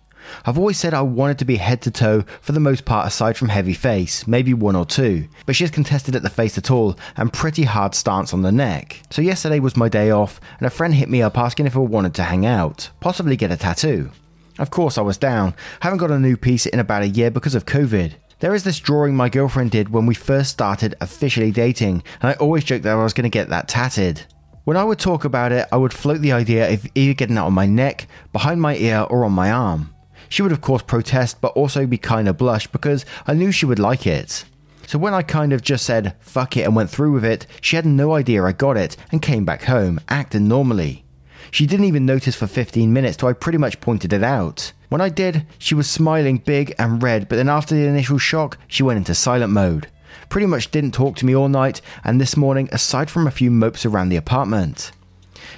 I've 0.47 0.57
always 0.57 0.79
said 0.79 0.95
I 0.95 1.03
wanted 1.03 1.41
to 1.41 1.45
be 1.45 1.57
head 1.57 1.83
to 1.83 1.91
toe 1.91 2.23
for 2.41 2.53
the 2.53 2.61
most 2.61 2.85
part, 2.85 3.09
aside 3.09 3.37
from 3.37 3.49
heavy 3.49 3.75
face, 3.75 4.25
maybe 4.29 4.55
one 4.55 4.77
or 4.77 4.87
two, 4.87 5.27
but 5.47 5.57
she 5.57 5.65
has 5.65 5.73
contested 5.73 6.15
at 6.15 6.23
the 6.23 6.31
face 6.31 6.59
at 6.59 6.71
all 6.71 6.97
and 7.17 7.33
pretty 7.33 7.65
hard 7.65 7.97
stance 7.97 8.33
on 8.33 8.43
the 8.43 8.53
neck. 8.53 9.03
So, 9.11 9.21
yesterday 9.21 9.59
was 9.59 9.77
my 9.77 9.89
day 9.89 10.13
off, 10.13 10.41
and 10.59 10.67
a 10.69 10.71
friend 10.71 10.95
hit 10.95 11.09
me 11.09 11.21
up 11.21 11.37
asking 11.37 11.67
if 11.67 11.75
I 11.75 11.81
wanted 11.81 12.15
to 12.15 12.23
hang 12.23 12.47
out, 12.47 12.91
possibly 13.01 13.35
get 13.35 13.51
a 13.51 13.57
tattoo. 13.57 14.13
Of 14.61 14.71
course, 14.71 14.97
I 14.97 15.03
was 15.03 15.19
down. 15.19 15.57
Haven't 15.81 15.99
got 15.99 16.13
a 16.13 16.21
new 16.21 16.37
piece 16.37 16.67
in 16.67 16.79
about 16.79 17.03
a 17.03 17.09
year 17.09 17.33
because 17.33 17.57
of 17.57 17.67
COVID. 17.67 18.13
There 18.41 18.55
is 18.55 18.65
this 18.65 18.81
drawing 18.81 19.15
my 19.15 19.29
girlfriend 19.29 19.71
did 19.71 19.91
when 19.91 20.07
we 20.07 20.15
first 20.15 20.51
started 20.51 20.95
officially 21.03 21.51
dating, 21.51 22.03
and 22.23 22.31
I 22.31 22.33
always 22.35 22.65
joked 22.65 22.85
that 22.85 22.97
I 22.97 23.03
was 23.03 23.13
going 23.13 23.25
to 23.25 23.29
get 23.29 23.51
that 23.51 23.69
tatted. 23.69 24.23
When 24.65 24.79
I 24.79 24.85
would 24.85 24.99
talk 24.99 25.27
about 25.27 25.53
it, 25.53 25.69
I 25.71 25.77
would 25.77 25.93
float 25.93 26.23
the 26.23 26.33
idea 26.33 26.73
of 26.73 26.87
either 26.95 27.13
getting 27.13 27.37
it 27.37 27.41
on 27.41 27.53
my 27.53 27.67
neck, 27.67 28.07
behind 28.33 28.63
my 28.63 28.77
ear, 28.77 29.07
or 29.11 29.27
on 29.27 29.33
my 29.33 29.51
arm. 29.51 29.95
She 30.31 30.41
would, 30.41 30.53
of 30.53 30.63
course, 30.63 30.81
protest, 30.81 31.43
but 31.43 31.53
also 31.53 31.87
be 31.87 31.99
kind 31.99 32.29
of 32.29 32.39
blush 32.39 32.67
because 32.67 33.05
I 33.27 33.35
knew 33.35 33.53
she 33.53 33.67
would 33.67 33.79
like 33.79 34.07
it. 34.07 34.47
So 34.87 34.99
when 34.99 35.13
I 35.13 35.21
kind 35.21 35.53
of 35.53 35.61
just 35.61 35.85
said 35.85 36.17
fuck 36.21 36.57
it 36.57 36.63
and 36.63 36.75
went 36.75 36.89
through 36.89 37.13
with 37.13 37.27
it, 37.27 37.47
she 37.61 37.77
had 37.77 37.85
no 37.85 38.15
idea 38.15 38.43
I 38.43 38.53
got 38.53 38.79
it 38.79 38.97
and 39.13 39.21
came 39.21 39.45
back 39.45 39.65
home, 39.65 40.01
acting 40.09 40.49
normally. 40.49 41.05
She 41.51 41.67
didn't 41.67 41.87
even 41.87 42.07
notice 42.07 42.37
for 42.37 42.47
15 42.47 42.93
minutes 42.93 43.17
till 43.17 43.29
I 43.29 43.33
pretty 43.33 43.59
much 43.59 43.81
pointed 43.81 44.13
it 44.13 44.23
out. 44.23 44.73
When 44.89 45.01
I 45.01 45.09
did, 45.09 45.47
she 45.59 45.75
was 45.75 45.89
smiling 45.89 46.39
big 46.39 46.75
and 46.79 47.03
red, 47.03 47.29
but 47.29 47.37
then 47.37 47.49
after 47.49 47.75
the 47.75 47.87
initial 47.87 48.19
shock, 48.19 48.59
she 48.69 48.83
went 48.83 48.99
into 48.99 49.15
silent 49.15 49.53
mode. 49.53 49.89
Pretty 50.29 50.47
much 50.47 50.71
didn't 50.71 50.93
talk 50.93 51.17
to 51.17 51.27
me 51.27 51.35
all 51.35 51.49
night, 51.49 51.81
and 52.05 52.21
this 52.21 52.37
morning, 52.37 52.69
aside 52.73 53.11
from 53.11 53.27
a 53.27 53.33
few 53.33 53.51
mopes 53.51 53.85
around 53.85 54.09
the 54.09 54.17
apartment. 54.17 54.93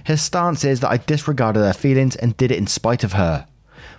His 0.04 0.22
stance 0.22 0.64
is 0.64 0.80
that 0.80 0.90
I 0.90 0.96
disregarded 0.96 1.60
her 1.60 1.72
feelings 1.72 2.16
and 2.16 2.36
did 2.36 2.50
it 2.50 2.58
in 2.58 2.66
spite 2.66 3.04
of 3.04 3.12
her. 3.12 3.46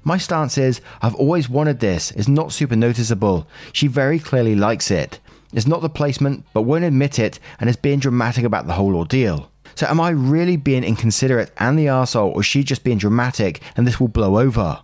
My 0.04 0.18
stance 0.18 0.58
is 0.58 0.82
I've 1.02 1.16
always 1.16 1.50
wanted 1.50 1.80
this, 1.80 2.12
it's 2.12 2.28
not 2.28 2.52
super 2.52 2.76
noticeable. 2.76 3.48
She 3.72 3.88
very 3.88 4.20
clearly 4.20 4.56
likes 4.56 4.92
it. 4.92 5.20
It's 5.54 5.68
not 5.68 5.82
the 5.82 5.90
placement, 5.90 6.46
but 6.54 6.64
won't 6.64 6.84
admit 6.84 7.20
it 7.20 7.40
and 7.60 7.70
is 7.70 7.76
being 7.76 8.00
dramatic 8.00 8.44
about 8.44 8.68
the 8.68 8.74
whole 8.74 8.96
ordeal. 8.96 9.52
So 9.76 9.88
am 9.88 10.00
I 10.00 10.10
really 10.10 10.58
being 10.58 10.84
inconsiderate 10.84 11.52
and 11.58 11.78
the 11.78 11.88
arsehole, 11.88 12.34
or 12.34 12.42
is 12.42 12.46
she 12.46 12.64
just 12.64 12.84
being 12.84 12.98
dramatic 12.98 13.62
and 13.76 13.88
this 13.88 14.00
will 14.00 14.08
blow 14.08 14.40
over? 14.40 14.82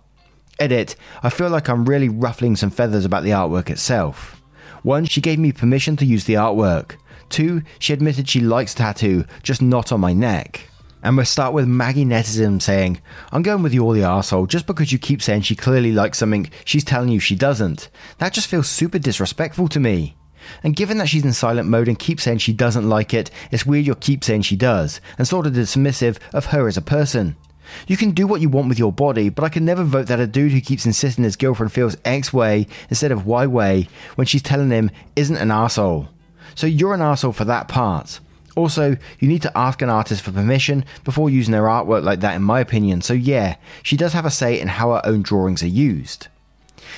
Edit, 0.58 0.96
I 1.22 1.30
feel 1.30 1.48
like 1.48 1.68
I'm 1.68 1.86
really 1.86 2.08
ruffling 2.08 2.56
some 2.56 2.70
feathers 2.70 3.04
about 3.04 3.24
the 3.24 3.30
artwork 3.30 3.70
itself. 3.70 4.42
One, 4.82 5.04
she 5.04 5.20
gave 5.20 5.38
me 5.38 5.52
permission 5.52 5.96
to 5.96 6.04
use 6.04 6.24
the 6.24 6.34
artwork. 6.34 6.96
Two, 7.28 7.62
she 7.78 7.92
admitted 7.92 8.28
she 8.28 8.40
likes 8.40 8.74
tattoo, 8.74 9.24
just 9.42 9.62
not 9.62 9.92
on 9.92 10.00
my 10.00 10.12
neck. 10.12 10.68
And 11.02 11.16
we'll 11.16 11.24
start 11.24 11.54
with 11.54 11.66
Maggie 11.66 12.04
Netism 12.04 12.60
saying, 12.60 13.00
I'm 13.32 13.42
going 13.42 13.62
with 13.62 13.72
you 13.72 13.84
all 13.84 13.92
the 13.92 14.00
arsehole 14.00 14.48
just 14.48 14.66
because 14.66 14.92
you 14.92 14.98
keep 14.98 15.22
saying 15.22 15.42
she 15.42 15.56
clearly 15.56 15.92
likes 15.92 16.18
something 16.18 16.50
she's 16.64 16.84
telling 16.84 17.08
you 17.08 17.20
she 17.20 17.36
doesn't. 17.36 17.88
That 18.18 18.34
just 18.34 18.48
feels 18.48 18.68
super 18.68 18.98
disrespectful 18.98 19.68
to 19.68 19.80
me. 19.80 20.16
And 20.62 20.76
given 20.76 20.98
that 20.98 21.08
she's 21.08 21.24
in 21.24 21.32
silent 21.32 21.68
mode 21.68 21.88
and 21.88 21.98
keeps 21.98 22.22
saying 22.22 22.38
she 22.38 22.52
doesn't 22.52 22.88
like 22.88 23.14
it, 23.14 23.30
it's 23.50 23.66
weird 23.66 23.86
you 23.86 23.94
keep 23.94 24.24
saying 24.24 24.42
she 24.42 24.56
does, 24.56 25.00
and 25.18 25.26
sort 25.26 25.46
of 25.46 25.52
dismissive 25.52 26.18
of 26.32 26.46
her 26.46 26.68
as 26.68 26.76
a 26.76 26.82
person. 26.82 27.36
You 27.86 27.96
can 27.96 28.10
do 28.10 28.26
what 28.26 28.40
you 28.40 28.48
want 28.48 28.68
with 28.68 28.78
your 28.78 28.92
body, 28.92 29.28
but 29.28 29.44
I 29.44 29.48
can 29.48 29.64
never 29.64 29.84
vote 29.84 30.08
that 30.08 30.20
a 30.20 30.26
dude 30.26 30.52
who 30.52 30.60
keeps 30.60 30.86
insisting 30.86 31.24
his 31.24 31.36
girlfriend 31.36 31.72
feels 31.72 31.96
X 32.04 32.32
way 32.32 32.66
instead 32.88 33.12
of 33.12 33.26
Y 33.26 33.46
way 33.46 33.88
when 34.16 34.26
she's 34.26 34.42
telling 34.42 34.70
him 34.70 34.90
isn't 35.16 35.36
an 35.36 35.50
asshole. 35.50 36.08
So 36.54 36.66
you're 36.66 36.94
an 36.94 37.02
asshole 37.02 37.32
for 37.32 37.44
that 37.44 37.68
part. 37.68 38.20
Also, 38.56 38.96
you 39.20 39.28
need 39.28 39.42
to 39.42 39.56
ask 39.56 39.80
an 39.80 39.88
artist 39.88 40.22
for 40.22 40.32
permission 40.32 40.84
before 41.04 41.30
using 41.30 41.52
their 41.52 41.62
artwork 41.62 42.02
like 42.02 42.20
that, 42.20 42.34
in 42.34 42.42
my 42.42 42.60
opinion. 42.60 43.00
So, 43.00 43.14
yeah, 43.14 43.56
she 43.82 43.96
does 43.96 44.12
have 44.12 44.26
a 44.26 44.30
say 44.30 44.60
in 44.60 44.68
how 44.68 44.90
her 44.90 45.02
own 45.04 45.22
drawings 45.22 45.62
are 45.62 45.68
used. 45.68 46.26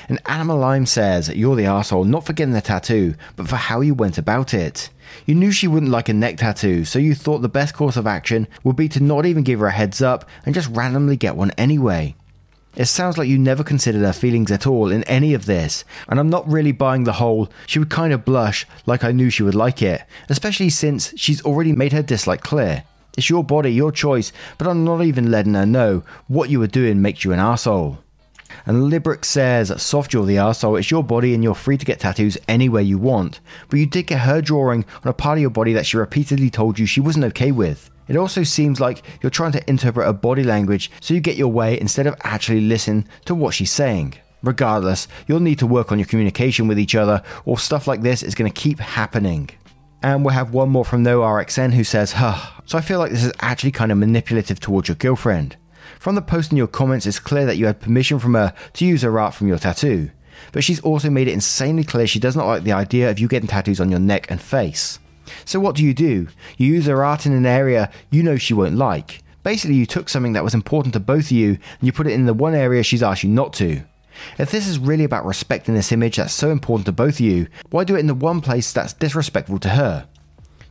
And 0.09 0.21
Animal 0.27 0.59
Lime 0.59 0.87
says, 0.87 1.29
You're 1.29 1.57
the 1.57 1.67
asshole 1.67 2.05
not 2.05 2.25
for 2.27 2.33
getting 2.33 2.55
the 2.55 2.61
tattoo, 2.61 3.15
but 3.37 3.49
for 3.49 3.57
how 3.57 3.81
you 3.81 3.95
went 3.95 4.19
about 4.19 4.55
it. 4.55 4.91
You 5.27 5.35
knew 5.35 5.53
she 5.53 5.69
wouldn't 5.69 5.93
like 5.93 6.09
a 6.09 6.15
neck 6.15 6.39
tattoo, 6.39 6.85
so 6.85 6.99
you 6.99 7.15
thought 7.15 7.39
the 7.39 7.49
best 7.49 7.75
course 7.75 7.97
of 7.97 8.07
action 8.07 8.49
would 8.65 8.77
be 8.77 8.89
to 8.89 9.03
not 9.03 9.27
even 9.27 9.43
give 9.43 9.61
her 9.61 9.67
a 9.67 9.73
heads 9.73 10.01
up 10.01 10.29
and 10.45 10.55
just 10.55 10.71
randomly 10.71 11.17
get 11.17 11.37
one 11.37 11.51
anyway. 11.53 12.15
It 12.75 12.87
sounds 12.87 13.19
like 13.19 13.29
you 13.29 13.39
never 13.39 13.63
considered 13.63 14.01
her 14.01 14.15
feelings 14.15 14.51
at 14.51 14.67
all 14.67 14.91
in 14.91 15.05
any 15.05 15.35
of 15.35 15.45
this, 15.45 15.85
and 16.09 16.19
I'm 16.19 16.31
not 16.31 16.49
really 16.51 16.73
buying 16.73 17.05
the 17.05 17.13
whole 17.13 17.51
she 17.67 17.79
would 17.79 17.91
kind 17.91 18.15
of 18.15 18.25
blush 18.25 18.67
like 18.87 19.05
I 19.05 19.13
knew 19.13 19.29
she 19.29 19.43
would 19.43 19.55
like 19.55 19.83
it, 19.83 20.03
especially 20.31 20.71
since 20.71 21.13
she's 21.15 21.45
already 21.45 21.73
made 21.73 21.93
her 21.93 22.03
dislike 22.03 22.41
clear. 22.41 22.85
It's 23.19 23.29
your 23.29 23.45
body, 23.45 23.71
your 23.71 23.93
choice, 23.93 24.33
but 24.57 24.67
I'm 24.67 24.85
not 24.85 25.05
even 25.05 25.31
letting 25.31 25.53
her 25.53 25.67
know 25.67 26.03
what 26.29 26.49
you 26.49 26.61
were 26.61 26.67
doing 26.67 27.03
makes 27.03 27.25
you 27.25 27.33
an 27.33 27.39
asshole. 27.39 27.99
And 28.67 28.93
Librick 28.93 29.25
says, 29.25 29.73
Soft 29.83 30.13
you're 30.13 30.27
the 30.27 30.37
arsehole, 30.37 30.79
it's 30.79 30.91
your 30.91 31.05
body 31.05 31.35
and 31.35 31.43
you're 31.43 31.55
free 31.55 31.79
to 31.79 31.87
get 31.87 32.01
tattoos 32.01 32.39
anywhere 32.49 32.83
you 32.83 32.99
want. 32.99 33.41
But 33.69 33.79
you 33.79 33.87
did 33.87 34.07
get 34.07 34.21
her 34.21 34.41
drawing 34.41 34.85
on 35.05 35.11
a 35.11 35.13
part 35.13 35.39
of 35.39 35.43
your 35.43 35.51
body 35.51 35.73
that 35.73 35.87
she 35.87 35.97
repeatedly 35.97 36.51
told 36.51 36.79
you 36.79 36.87
she 36.87 37.01
wasn't 37.01 37.25
okay 37.27 37.53
with. 37.53 37.91
It 38.09 38.17
also 38.17 38.43
seems 38.43 38.81
like 38.81 39.03
you're 39.23 39.31
trying 39.31 39.53
to 39.53 39.71
interpret 39.71 40.07
her 40.07 40.13
body 40.13 40.43
language 40.43 40.91
so 41.01 41.15
you 41.15 41.21
get 41.21 41.37
your 41.37 41.49
way 41.49 41.81
instead 41.81 42.07
of 42.07 42.17
actually 42.23 42.61
listen 42.61 43.07
to 43.27 43.35
what 43.35 43.55
she's 43.55 43.71
saying. 43.71 44.15
Regardless, 44.43 45.07
you'll 45.29 45.41
need 45.41 45.61
to 45.61 45.67
work 45.67 45.93
on 45.93 45.99
your 45.99 46.07
communication 46.07 46.67
with 46.67 46.79
each 46.79 46.97
other, 46.97 47.23
or 47.45 47.59
stuff 47.59 47.87
like 47.87 48.03
this 48.03 48.23
is 48.23 48.35
going 48.35 48.51
to 48.51 48.61
keep 48.61 48.81
happening. 48.81 49.49
And 50.03 50.25
we'll 50.25 50.35
have 50.35 50.53
one 50.53 50.69
more 50.69 50.85
from 50.85 51.05
NoRXN 51.05 51.73
who 51.73 51.85
says, 51.85 52.13
Huh, 52.13 52.61
so 52.67 52.77
I 52.77 52.81
feel 52.81 52.99
like 52.99 53.13
this 53.13 53.25
is 53.25 53.33
actually 53.41 53.71
kind 53.71 53.93
of 53.93 53.99
manipulative 53.99 54.59
towards 54.59 54.89
your 54.89 54.97
girlfriend. 54.97 55.57
From 56.03 56.17
the 56.17 56.21
post 56.21 56.51
in 56.51 56.59
your 56.59 56.67
comments, 56.67 57.07
it's 57.07 57.21
clear 57.21 57.47
that 57.47 57.59
you 57.59 57.67
had 57.67 57.81
permission 57.81 58.19
from 58.19 58.35
her 58.35 58.53
to 58.73 58.85
use 58.85 59.03
her 59.03 59.21
art 59.21 59.35
from 59.35 59.47
your 59.47 59.57
tattoo. 59.57 60.11
But 60.51 60.65
she's 60.65 60.81
also 60.81 61.09
made 61.09 61.29
it 61.29 61.33
insanely 61.33 61.85
clear 61.85 62.09
she 62.09 62.19
does 62.19 62.35
not 62.35 62.49
like 62.49 62.65
the 62.65 62.73
idea 62.73 63.09
of 63.09 63.21
you 63.21 63.29
getting 63.29 63.47
tattoos 63.47 63.81
on 63.81 63.89
your 63.89 64.01
neck 64.01 64.29
and 64.29 64.43
face. 64.43 64.99
So 65.45 65.61
what 65.61 65.77
do 65.77 65.85
you 65.85 65.95
do? 65.95 66.27
You 66.57 66.67
use 66.67 66.87
her 66.87 67.05
art 67.05 67.25
in 67.25 67.33
an 67.33 67.47
area 67.47 67.89
you 68.11 68.25
know 68.25 68.37
she 68.37 68.53
won't 68.53 68.75
like. 68.75 69.23
Basically, 69.45 69.77
you 69.77 69.87
took 69.87 70.09
something 70.09 70.33
that 70.33 70.43
was 70.43 70.55
important 70.55 70.93
to 70.95 70.99
both 70.99 71.27
of 71.27 71.31
you 71.31 71.51
and 71.51 71.83
you 71.83 71.93
put 71.93 72.09
it 72.09 72.15
in 72.15 72.27
the 72.27 72.35
one 72.35 72.57
area 72.57 72.83
she's 72.83 73.05
asked 73.05 73.23
you 73.23 73.31
not 73.31 73.53
to. 73.53 73.85
If 74.39 74.51
this 74.51 74.67
is 74.67 74.81
really 74.81 75.05
about 75.05 75.25
respecting 75.25 75.77
this 75.77 75.93
image 75.93 76.17
that's 76.17 76.35
so 76.35 76.51
important 76.51 76.87
to 76.87 76.93
both 76.93 77.15
of 77.15 77.21
you, 77.21 77.47
why 77.71 77.85
do 77.85 77.95
it 77.95 78.01
in 78.01 78.09
the 78.09 78.15
one 78.15 78.41
place 78.41 78.73
that's 78.73 78.93
disrespectful 78.93 79.61
to 79.61 79.69
her? 79.69 80.09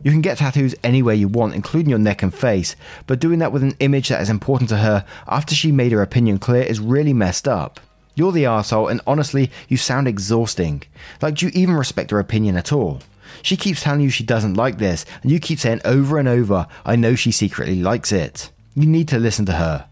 You 0.03 0.11
can 0.11 0.21
get 0.21 0.39
tattoos 0.39 0.75
anywhere 0.83 1.13
you 1.13 1.27
want, 1.27 1.53
including 1.53 1.89
your 1.89 1.99
neck 1.99 2.23
and 2.23 2.33
face, 2.33 2.75
but 3.05 3.19
doing 3.19 3.39
that 3.39 3.51
with 3.51 3.63
an 3.63 3.75
image 3.79 4.09
that 4.09 4.21
is 4.21 4.29
important 4.29 4.69
to 4.69 4.77
her 4.77 5.05
after 5.27 5.53
she 5.53 5.71
made 5.71 5.91
her 5.91 6.01
opinion 6.01 6.39
clear 6.39 6.63
is 6.63 6.79
really 6.79 7.13
messed 7.13 7.47
up. 7.47 7.79
You're 8.15 8.31
the 8.31 8.45
asshole, 8.45 8.87
and 8.87 9.01
honestly, 9.07 9.51
you 9.67 9.77
sound 9.77 10.07
exhausting. 10.07 10.83
Like, 11.21 11.35
do 11.35 11.45
you 11.45 11.51
even 11.53 11.75
respect 11.75 12.11
her 12.11 12.19
opinion 12.19 12.57
at 12.57 12.73
all? 12.73 13.01
She 13.41 13.55
keeps 13.55 13.81
telling 13.83 14.01
you 14.01 14.09
she 14.09 14.23
doesn't 14.23 14.55
like 14.55 14.77
this, 14.79 15.05
and 15.21 15.31
you 15.31 15.39
keep 15.39 15.59
saying 15.59 15.81
over 15.85 16.17
and 16.17 16.27
over, 16.27 16.67
I 16.85 16.95
know 16.95 17.15
she 17.15 17.31
secretly 17.31 17.81
likes 17.81 18.11
it. 18.11 18.51
You 18.75 18.85
need 18.85 19.07
to 19.09 19.19
listen 19.19 19.45
to 19.45 19.53
her. 19.53 19.87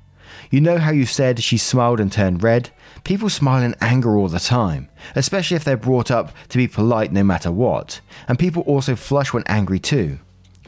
You 0.52 0.62
know 0.62 0.80
how 0.80 0.92
you 0.92 1.06
said 1.06 1.44
she 1.44 1.58
smiled 1.58 2.00
and 2.00 2.12
turned 2.12 2.44
red? 2.44 2.72
People 3.04 3.30
smile 3.30 3.64
in 3.64 3.76
anger 3.82 4.18
all 4.18 4.28
the 4.28 4.40
time, 4.40 4.90
especially 5.16 5.58
if 5.58 5.64
they're 5.64 5.78
brought 5.78 6.12
up 6.12 6.32
to 6.50 6.58
be 6.58 6.68
polite 6.68 7.12
no 7.12 7.24
matter 7.24 7.52
what, 7.52 8.02
and 8.28 8.38
people 8.38 8.64
also 8.64 8.96
flush 8.96 9.34
when 9.34 9.44
angry 9.48 9.80
too. 9.80 10.20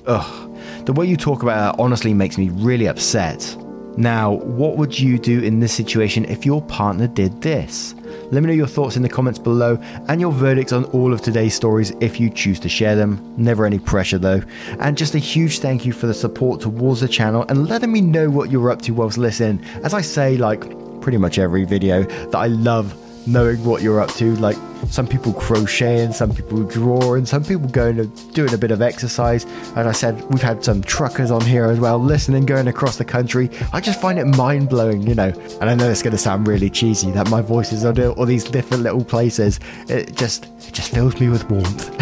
Ugh, 0.07 0.57
the 0.85 0.93
way 0.93 1.05
you 1.05 1.17
talk 1.17 1.43
about 1.43 1.75
her 1.75 1.81
honestly 1.81 2.13
makes 2.13 2.37
me 2.37 2.49
really 2.49 2.87
upset. 2.87 3.55
Now, 3.97 4.31
what 4.31 4.77
would 4.77 4.97
you 4.97 5.19
do 5.19 5.41
in 5.41 5.59
this 5.59 5.73
situation 5.73 6.23
if 6.25 6.45
your 6.45 6.61
partner 6.61 7.07
did 7.07 7.41
this? 7.41 7.93
Let 8.31 8.41
me 8.41 8.47
know 8.47 8.53
your 8.53 8.67
thoughts 8.67 8.95
in 8.95 9.03
the 9.03 9.09
comments 9.09 9.37
below 9.37 9.77
and 10.07 10.21
your 10.21 10.31
verdicts 10.31 10.71
on 10.71 10.85
all 10.85 11.11
of 11.11 11.21
today's 11.21 11.53
stories 11.53 11.91
if 11.99 12.17
you 12.17 12.29
choose 12.29 12.59
to 12.61 12.69
share 12.69 12.95
them. 12.95 13.33
Never 13.35 13.65
any 13.65 13.79
pressure 13.79 14.17
though. 14.17 14.41
And 14.79 14.97
just 14.97 15.15
a 15.15 15.19
huge 15.19 15.59
thank 15.59 15.85
you 15.85 15.91
for 15.91 16.07
the 16.07 16.13
support 16.13 16.61
towards 16.61 17.01
the 17.01 17.07
channel 17.09 17.45
and 17.49 17.67
letting 17.67 17.91
me 17.91 17.99
know 17.99 18.29
what 18.29 18.49
you're 18.49 18.71
up 18.71 18.81
to 18.83 18.93
whilst 18.93 19.17
listening. 19.17 19.63
As 19.83 19.93
I 19.93 20.01
say, 20.01 20.37
like 20.37 20.63
pretty 21.01 21.17
much 21.17 21.39
every 21.39 21.65
video, 21.65 22.03
that 22.03 22.37
I 22.37 22.47
love 22.47 22.95
knowing 23.27 23.63
what 23.63 23.81
you're 23.81 23.99
up 23.99 24.09
to. 24.15 24.35
Like 24.37 24.57
some 24.89 25.07
people 25.07 25.33
crocheting, 25.33 26.11
some 26.11 26.33
people 26.33 26.63
drawing, 26.63 27.25
some 27.25 27.43
people 27.43 27.67
going 27.67 27.97
to 27.97 28.05
doing 28.31 28.53
a 28.53 28.57
bit 28.57 28.71
of 28.71 28.81
exercise. 28.81 29.45
And 29.75 29.87
I 29.87 29.91
said 29.91 30.21
we've 30.29 30.41
had 30.41 30.63
some 30.63 30.81
truckers 30.81 31.31
on 31.31 31.41
here 31.41 31.65
as 31.65 31.79
well, 31.79 31.99
listening, 31.99 32.45
going 32.45 32.67
across 32.67 32.97
the 32.97 33.05
country. 33.05 33.49
I 33.73 33.79
just 33.79 34.01
find 34.01 34.19
it 34.19 34.25
mind 34.25 34.69
blowing, 34.69 35.03
you 35.03 35.15
know. 35.15 35.29
And 35.61 35.69
I 35.69 35.75
know 35.75 35.89
it's 35.89 36.01
going 36.01 36.11
to 36.11 36.17
sound 36.17 36.47
really 36.47 36.69
cheesy 36.69 37.11
that 37.11 37.29
my 37.29 37.41
voice 37.41 37.71
is 37.71 37.85
on 37.85 37.99
all 38.01 38.25
these 38.25 38.43
different 38.43 38.83
little 38.83 39.03
places. 39.03 39.59
It 39.87 40.15
just 40.15 40.45
it 40.67 40.73
just 40.73 40.91
fills 40.93 41.19
me 41.19 41.29
with 41.29 41.49
warmth. 41.49 41.95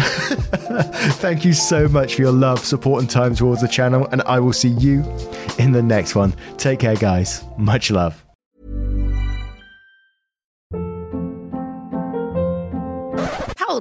Thank 1.20 1.44
you 1.44 1.52
so 1.52 1.88
much 1.88 2.14
for 2.14 2.22
your 2.22 2.32
love, 2.32 2.64
support, 2.64 3.02
and 3.02 3.10
time 3.10 3.34
towards 3.34 3.60
the 3.60 3.68
channel. 3.68 4.06
And 4.12 4.22
I 4.22 4.40
will 4.40 4.52
see 4.52 4.68
you 4.68 5.04
in 5.58 5.72
the 5.72 5.82
next 5.82 6.14
one. 6.14 6.34
Take 6.56 6.80
care, 6.80 6.96
guys. 6.96 7.44
Much 7.58 7.90
love. 7.90 8.29